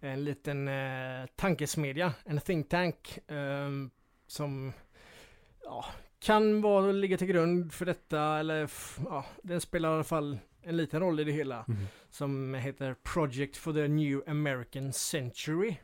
[0.02, 3.90] en liten eh, tankesmedja, en think tank, ehm,
[4.28, 4.74] som
[5.64, 5.86] ja,
[6.20, 10.38] kan vara ligga till grund för detta, eller f- ja, den spelar i alla fall
[10.64, 11.78] en liten roll i det hela, Mhm.
[12.10, 15.76] som heter Project for the New American Century.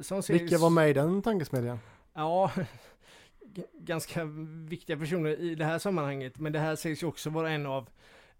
[0.00, 1.78] Som sägs- Vilka var med i den tankesmedjan?
[2.14, 2.52] Ja,
[3.72, 4.24] ganska
[4.68, 6.38] viktiga personer i det här sammanhanget.
[6.38, 7.88] Men det här sägs ju också vara en av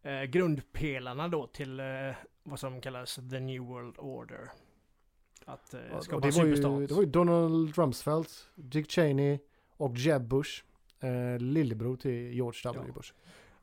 [0.03, 1.87] eh, grundpelarna då till eh,
[2.43, 4.51] vad som kallas the New World Order.
[5.45, 6.89] Att eh, Och skapa en det, var ju, superstat.
[6.89, 9.39] det var ju Donald Rumsfeld, Dick Cheney
[9.77, 10.65] och Jeb Bush.
[11.01, 12.85] Eh, lillebror till George W.
[12.89, 12.95] Ja.
[12.95, 13.13] Bush.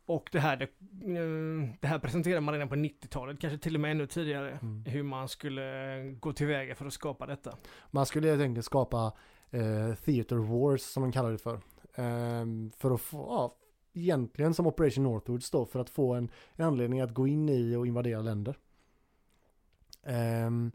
[0.05, 3.81] Och det här, det, eh, det här presenterade man redan på 90-talet, kanske till och
[3.81, 4.51] med ännu tidigare.
[4.61, 4.83] Mm.
[4.85, 7.57] Hur man skulle eh, gå tillväga för att skapa detta.
[7.91, 9.13] Man skulle helt enkelt skapa
[9.51, 11.61] eh, Theater Wars som de kallar det för.
[11.95, 13.55] Ehm, för att få, ja,
[13.93, 17.75] egentligen som Operation Northwoods då, för att få en, en anledning att gå in i
[17.75, 18.57] och invadera länder.
[20.03, 20.71] Ehm,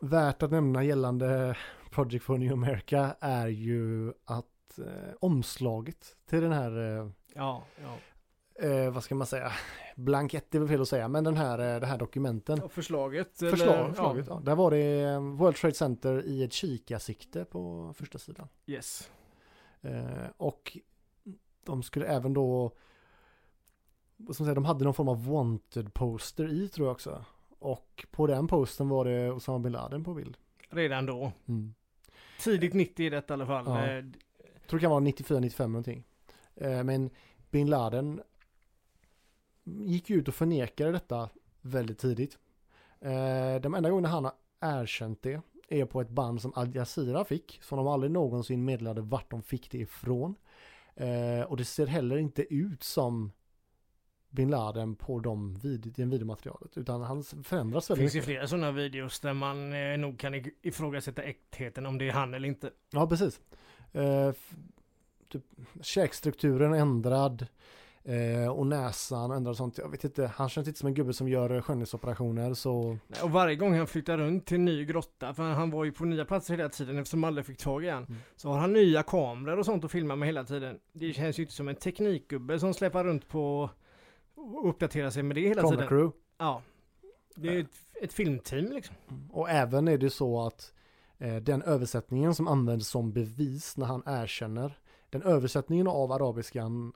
[0.00, 1.56] värt att nämna gällande
[1.90, 4.46] Project for New America är ju att
[4.78, 7.96] att eh, omslaget till den här, eh, Ja, ja.
[8.68, 9.52] eh, vad ska man säga,
[9.96, 12.62] blankett är väl fel att säga, men den här, eh, det här dokumenten.
[12.62, 13.38] Och förslaget?
[13.38, 14.40] Förslag, eller- förslaget, ja.
[14.44, 18.48] Där var det eh, World Trade Center i ett kikarsikte på första sidan.
[18.66, 19.10] Yes.
[19.82, 20.78] Eh, och
[21.64, 22.70] de skulle även då,
[24.16, 27.24] vad ska man säga, de hade någon form av wanted poster i tror jag också.
[27.58, 30.36] Och på den posten var det Osama bin Laden på bild.
[30.70, 31.32] Redan då.
[31.48, 31.74] Mm.
[32.40, 33.64] Tidigt 90 i detta i alla fall.
[33.66, 34.02] Ja.
[34.64, 36.04] Jag tror det kan vara 94-95 någonting.
[36.56, 37.10] Eh, men
[37.50, 38.20] bin Laden
[39.64, 41.28] gick ut och förnekade detta
[41.60, 42.38] väldigt tidigt.
[43.00, 47.24] Eh, de enda gångerna han har erkänt det är på ett band som Al Jazeera
[47.24, 47.58] fick.
[47.62, 50.34] Som de aldrig någonsin meddelade vart de fick det ifrån.
[50.94, 53.32] Eh, och det ser heller inte ut som
[54.30, 56.76] bin Laden på de vid, den videomaterialet.
[56.78, 58.24] Utan han förändras Det väldigt finns ju mycket.
[58.24, 62.48] flera sådana videos där man eh, nog kan ifrågasätta äktheten om det är han eller
[62.48, 62.70] inte.
[62.90, 63.40] Ja, precis.
[63.94, 64.32] Eh,
[65.28, 65.44] typ,
[65.82, 67.46] käkstrukturen ändrad.
[68.06, 69.78] Eh, och näsan ändrad och sånt.
[69.78, 72.98] Jag vet inte, han känns inte som en gubbe som gör skönhetsoperationer så...
[73.22, 76.04] Och varje gång han flyttar runt till en ny grotta, för han var ju på
[76.04, 78.04] nya platser hela tiden eftersom aldrig fick tag i han.
[78.04, 78.16] Mm.
[78.36, 80.78] Så har han nya kameror och sånt att filma med hela tiden.
[80.92, 83.70] Det känns ju inte som en teknikgubbe som släpar runt på
[84.34, 85.88] och uppdaterar sig med det hela Camera tiden.
[85.88, 86.16] crew.
[86.38, 86.62] Ja.
[87.36, 88.96] Det är ju ett, ett filmteam liksom.
[89.32, 90.73] Och även är det så att
[91.28, 94.78] den översättningen som används som bevis när han erkänner,
[95.10, 96.92] den översättningen av arabiskan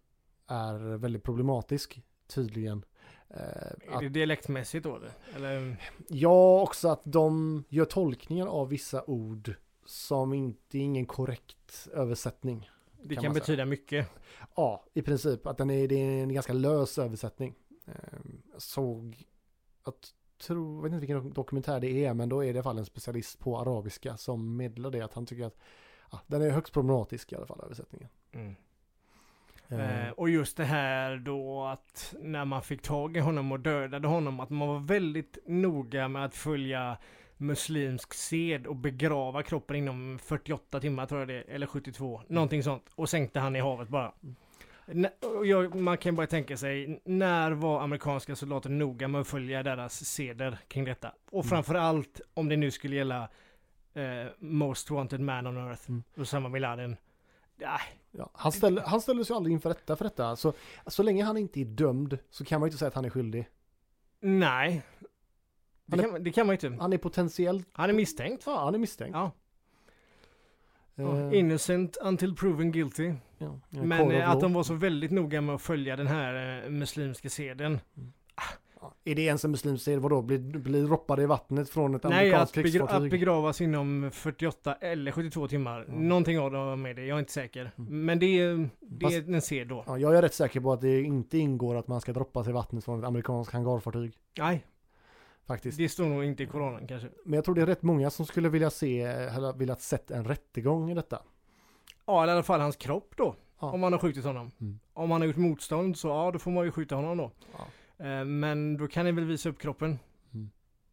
[0.46, 2.84] är väldigt problematisk tydligen.
[3.30, 5.00] Eh, Är att, det dialektmässigt då
[5.36, 5.76] eller?
[6.08, 9.54] ja, också att de gör tolkningar av vissa ord
[9.84, 12.70] som inte är ingen korrekt översättning.
[13.02, 13.32] Det kan, säga.
[13.32, 14.08] betyda mycket.
[14.56, 15.46] Ja, i princip.
[15.46, 17.54] Att den är, det är en ganska lös översättning.
[17.86, 17.92] Eh,
[18.58, 19.24] såg,
[19.84, 19.94] jag
[20.38, 22.78] tror, jag vet inte vilken dokumentär det är, men då är det i alla fall
[22.78, 25.58] en specialist på arabiska som meddelar det att han tycker att
[26.10, 28.08] ja, den är högst problematisk i alla fall, översättningen.
[28.32, 28.48] Mm.
[28.48, 28.56] Eh,
[29.70, 34.08] Eh, och just det här då att när man fick tag i honom och dödade
[34.08, 36.96] honom, att man var väldigt noga med att följa
[37.36, 42.82] muslimsk sed och begrava kroppen inom 48 timmar tror jag det eller 72, någonting sånt.
[42.94, 44.12] Och sänkte han i havet bara.
[45.44, 50.04] Jag, man kan bara tänka sig, när var amerikanska soldater noga med att följa deras
[50.04, 51.12] seder kring detta?
[51.30, 51.48] Och Mm.
[51.48, 53.28] framförallt om det nu skulle gälla
[53.94, 56.02] eh, Most Wanted Man on Earth, Mm.
[56.16, 56.96] Osama bin Laden.
[58.10, 60.36] Ja, han, ställer, han ställer sig aldrig inför rätta för detta.
[60.36, 60.52] Så,
[60.86, 63.10] så länge han inte är dömd så kan man ju inte säga att han är
[63.10, 63.48] skyldig.
[64.20, 64.82] Nej.
[65.86, 66.76] Det är- kan, man- det kan man inte.
[66.80, 68.42] Han är potentiellt, Han är misstänkt.
[68.46, 69.14] ja han är misstänkt.
[69.14, 69.30] Ja.
[70.96, 73.12] Eh, Innocent until proven guilty.
[73.38, 76.70] Ja, Men eh, att de var så väldigt noga med att följa den här eh,
[76.70, 77.80] muslimska seden.
[78.80, 80.22] Ja, Är det ens en muslimsk sed, vadå?
[80.22, 83.04] Blir, blir roppade i vattnet från ett Nej, amerikanskt att, krigsfartyg?
[83.04, 85.84] att begravas inom 48 eller 72 timmar.
[85.88, 87.70] Någonting av dem med det, jag är inte säker.
[87.76, 89.84] Men det är, det är Fast- en sed då.
[89.86, 92.50] Ja, jag är rätt säker på att det inte ingår att man ska droppa sig
[92.50, 94.14] i vattnet från ett amerikanskt hangarfartyg.
[94.38, 94.66] Nej,
[95.46, 95.78] Faktiskt.
[95.78, 97.08] det står nog inte i Koranen kanske.
[97.24, 100.24] Men jag tror det är rätt många som skulle vilja se, eller velat sett en
[100.24, 101.18] rättegång i detta.
[102.08, 103.34] Ja, eller i alla fall hans kropp då.
[103.60, 103.72] Ja.
[103.72, 104.50] Om man har skjutit honom.
[104.60, 104.78] Mm.
[104.92, 107.30] Om han har gjort motstånd så ja, då får man ju skjuta honom då.
[107.52, 108.04] Ja.
[108.06, 109.98] Eh, Men då kan ni väl visa upp kroppen.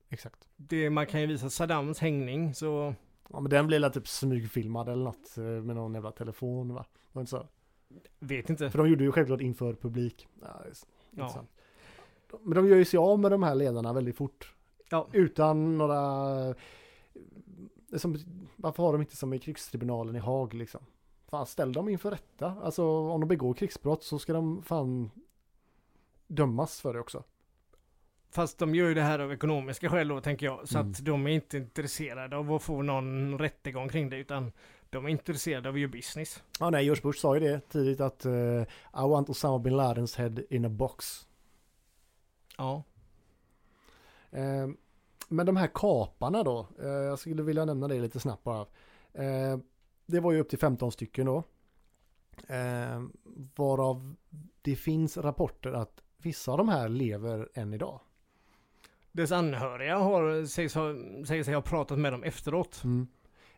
[0.09, 0.47] Exakt.
[0.55, 2.93] Det, man kan ju visa Saddams hängning så
[3.29, 6.85] Ja, men den blir väl typ smygfilmad eller något eh, med någon jävla telefon va?
[7.11, 7.47] Var inte så?
[8.19, 8.69] vet inte.
[8.69, 10.27] För de gjorde ju självklart inför publik.
[10.41, 10.63] Ja,
[11.11, 11.45] Ja.
[12.41, 14.53] Men de gör ju sig av med de här ledarna väldigt fort.
[14.89, 15.07] Ja.
[15.11, 16.55] Utan några...
[17.95, 18.17] Som,
[18.55, 20.81] varför har de inte som i krigstribunalen i Haag liksom?
[21.27, 22.55] Fan, ställ dem inför rätta.
[22.63, 25.11] Alltså om de begår krigsbrott så ska de fan
[26.27, 27.23] dömas för det också.
[28.29, 30.67] Fast de gör ju det här av ekonomiska skäl då tänker jag.
[30.67, 30.91] Så Mm.
[30.91, 34.51] att de är inte intresserade av att få någon rättegång kring det utan
[34.89, 36.43] de är intresserade av att göra business.
[36.59, 38.65] Ja, nej, George Bush sa ju det tidigt att eh, I
[39.09, 41.27] want Osama bin Ladens head in a box.
[42.57, 42.83] Ja.
[44.31, 44.67] Eh,
[45.29, 48.65] men de här kaparna då, eh, jag skulle vilja nämna det lite snabbt bara.
[49.13, 49.57] Eh,
[50.05, 51.43] det var ju upp till 15 stycken då.
[52.47, 53.03] Eh,
[53.55, 54.15] varav
[54.61, 57.99] det finns rapporter att vissa av de här lever än idag.
[59.11, 60.93] Dess anhöriga har, sägs, ha,
[61.27, 62.81] säger sig ha pratat med dem efteråt.
[62.83, 63.07] Mm.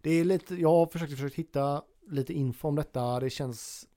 [0.02, 3.20] Det är lite, jag har försökt, försökt hitta lite info om detta.
[3.20, 3.88] Det känns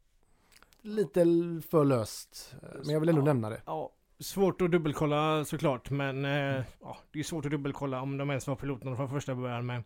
[0.83, 1.25] lite
[1.71, 2.55] för löst.
[2.85, 3.25] Men jag vill ändå Ja.
[3.25, 3.63] nämna det.
[3.67, 8.31] Ja, svårt att dubbelkolla såklart men eh, ja, det är svårt att dubbelkolla om de
[8.31, 9.83] ens var piloterna från första början med.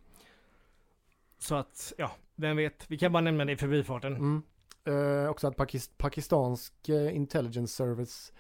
[1.39, 2.91] Så att, ja, vem vet.
[2.91, 4.17] Vi kan bara nämna det i förbifarten.
[4.17, 4.43] Mm.
[4.85, 8.33] Eh, också att Pakist pakistansk eh, intelligence service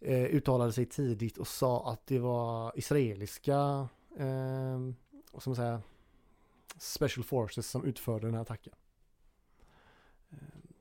[0.00, 4.78] eh, uttalade sig tidigt och sa att det var israeliska eh,
[5.32, 5.82] vad ska man säga,
[6.78, 8.72] special forces som utförde den här attacken.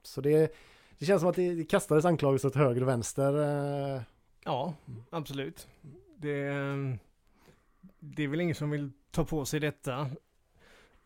[0.03, 0.55] Så det,
[0.97, 3.33] det känns som att det, det kastades anklagelser åt höger och vänster.
[3.95, 4.01] eh,
[4.43, 4.73] Ja,
[5.09, 5.67] absolut.
[6.17, 6.99] Det, ehm,
[7.99, 10.09] det är väl ingen som vill ta på sig detta.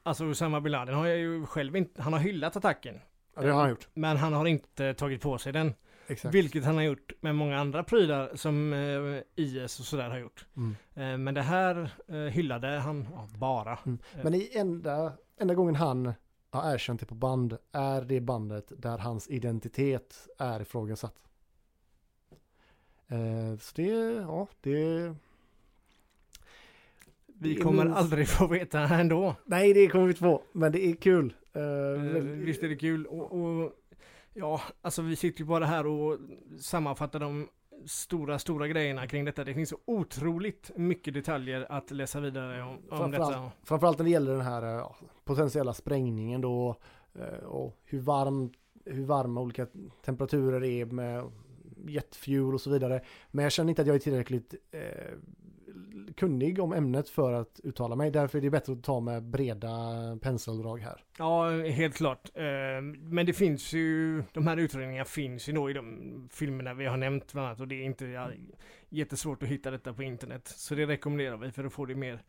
[0.06, 3.00] Alltså Usama bin Laden har jag ju själv inte, han har hyllat attacken.
[3.36, 3.88] Ja, det har han gjort.
[3.94, 5.74] Men han har inte tagit på sig den.
[6.08, 6.36] Exakt.
[6.36, 10.46] Vilket han har gjort med många andra prylar som eh, IS och sådär har gjort.
[10.58, 10.76] Mm.
[10.94, 13.80] Eh, men det här eh, hyllade han ja, bara.
[13.86, 14.00] Mm.
[14.24, 16.14] Men i enda, enda gången han
[16.50, 21.22] har erkänt det på band är det bandet där hans identitet är ifrågasatt.
[23.60, 25.16] Så det, ja, det...
[27.40, 29.36] vi kommer minst- aldrig få veta ändå.
[29.46, 31.34] Nej, det kommer vi inte få, men det är kul.
[31.54, 33.72] Väldigt- visst är det kul och, och
[34.34, 36.18] ja, alltså vi sitter ju bara här och
[36.60, 37.48] sammanfattar de
[37.86, 39.44] stora, stora grejerna kring detta.
[39.44, 43.24] Det finns så otroligt mycket detaljer att läsa vidare om, om detta.
[43.26, 46.76] Framförallt, framförallt när det gäller den här eh, ja, potentiella sprängningen då
[47.46, 48.52] och hur, varm,
[48.86, 49.68] hur varma olika
[50.06, 51.24] temperaturer är med
[51.88, 53.02] jetfuel och så vidare.
[53.32, 54.80] Men jag känner inte att jag är tillräckligt eh,
[56.16, 58.12] kunnig om ämnet för att uttala mig.
[58.12, 59.70] Därför är det bättre att ta med breda
[60.22, 61.04] penseldrag här.
[61.18, 62.30] Ja, helt klart.
[62.34, 62.44] Eh,
[63.02, 66.98] Men det finns ju, de här utredningarna finns ju då i de filmerna vi har
[66.98, 68.32] nämnt bland annat och det är inte
[68.90, 70.48] jättesvårt att hitta detta på internet.
[70.48, 72.20] Så det rekommenderar vi för att få det mer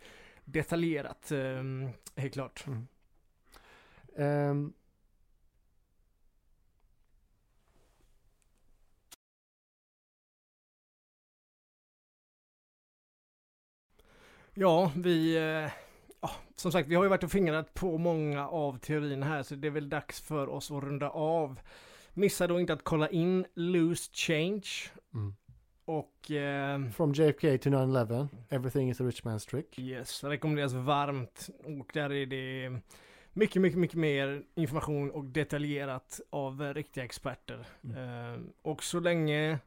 [0.44, 1.62] detaljerat, eh,
[2.16, 2.64] helt klart.
[4.16, 4.72] Ehm,
[14.56, 15.36] Ja, vi...
[15.36, 15.70] eh,
[16.20, 19.54] Ja, som sagt, vi har ju varit och fingrat på många av teorierna här så
[19.54, 21.60] det är väl dags för oss att runda av.
[22.14, 24.64] Missa då inte att kolla in Loose Change.
[25.14, 25.34] Mm.
[25.84, 26.30] Och...
[26.30, 29.78] Eh, From JFK to 9-11, everything is a rich man's trick.
[29.78, 31.48] Yes, rekommenderas varmt.
[31.64, 32.80] Och där är det
[33.32, 37.66] mycket, mycket, mycket mer information och detaljerat av riktiga experter.
[37.82, 39.58] Eh, och så länge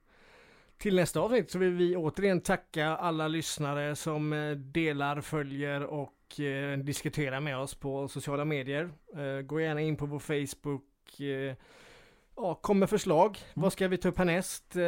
[0.79, 6.39] till nästa avsnitt så vill vi återigen tacka alla lyssnare som eh, delar, följer och
[6.39, 8.89] eh, diskuterar med oss på sociala medier.
[9.15, 10.85] Eh, gå gärna in på vår Facebook.
[12.35, 13.37] Ja, kom med förslag.
[13.53, 14.75] Vad ska vi ta upp härnäst?
[14.75, 14.81] Eh,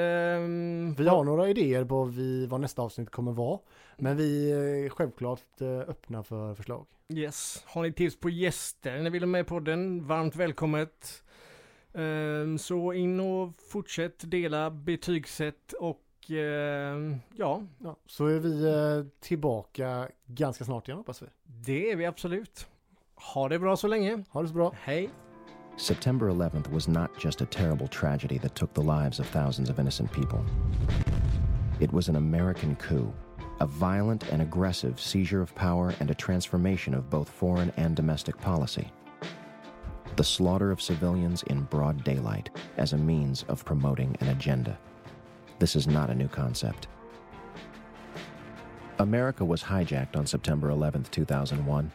[0.97, 3.59] Vi har några idéer på vi, vad nästa avsnitt kommer vara.
[3.97, 6.85] Men vi är självklart öppna för förslag.
[7.09, 7.63] Yes.
[7.65, 10.07] Har ni tips på gäster ni vill ha med på podden?
[10.07, 11.23] Varmt välkommet.
[11.93, 19.05] Ehm, så in och fortsätt dela, betygsätt och ehm, ja, Ja, så är vi eh,
[19.19, 21.25] tillbaka ganska snart igen hoppas vi.
[21.45, 22.67] det är vi absolut.
[23.33, 24.23] Ha det bra så länge.
[24.29, 24.73] Ha det så bra.
[24.81, 25.09] Hej.
[25.77, 29.79] September 11th was not just a terrible tragedy that took the lives of thousands of
[29.79, 30.39] innocent people.
[31.79, 33.11] It was an American coup,
[33.59, 38.37] a violent and aggressive seizure of power and a transformation of both foreign and domestic
[38.41, 38.87] policy.
[40.15, 44.77] The slaughter of civilians in broad daylight as a means of promoting an agenda.
[45.59, 46.87] This is not a new concept.
[48.99, 51.91] America was hijacked on September 11th, 2001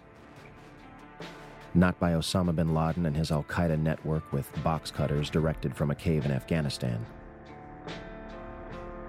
[1.77, 5.91] not by Osama bin Laden and his Al Qaeda network with box cutters directed from
[5.91, 7.05] a cave in Afghanistan,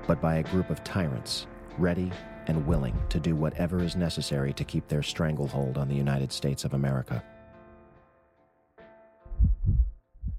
[0.05, 1.47] but by a group of tyrants
[1.77, 2.11] ready
[2.47, 6.65] and willing to do whatever is necessary to keep their stranglehold on the United States
[6.65, 7.23] of America.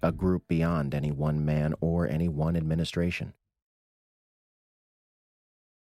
[0.01, 3.35] A group beyond any one man or any one administration.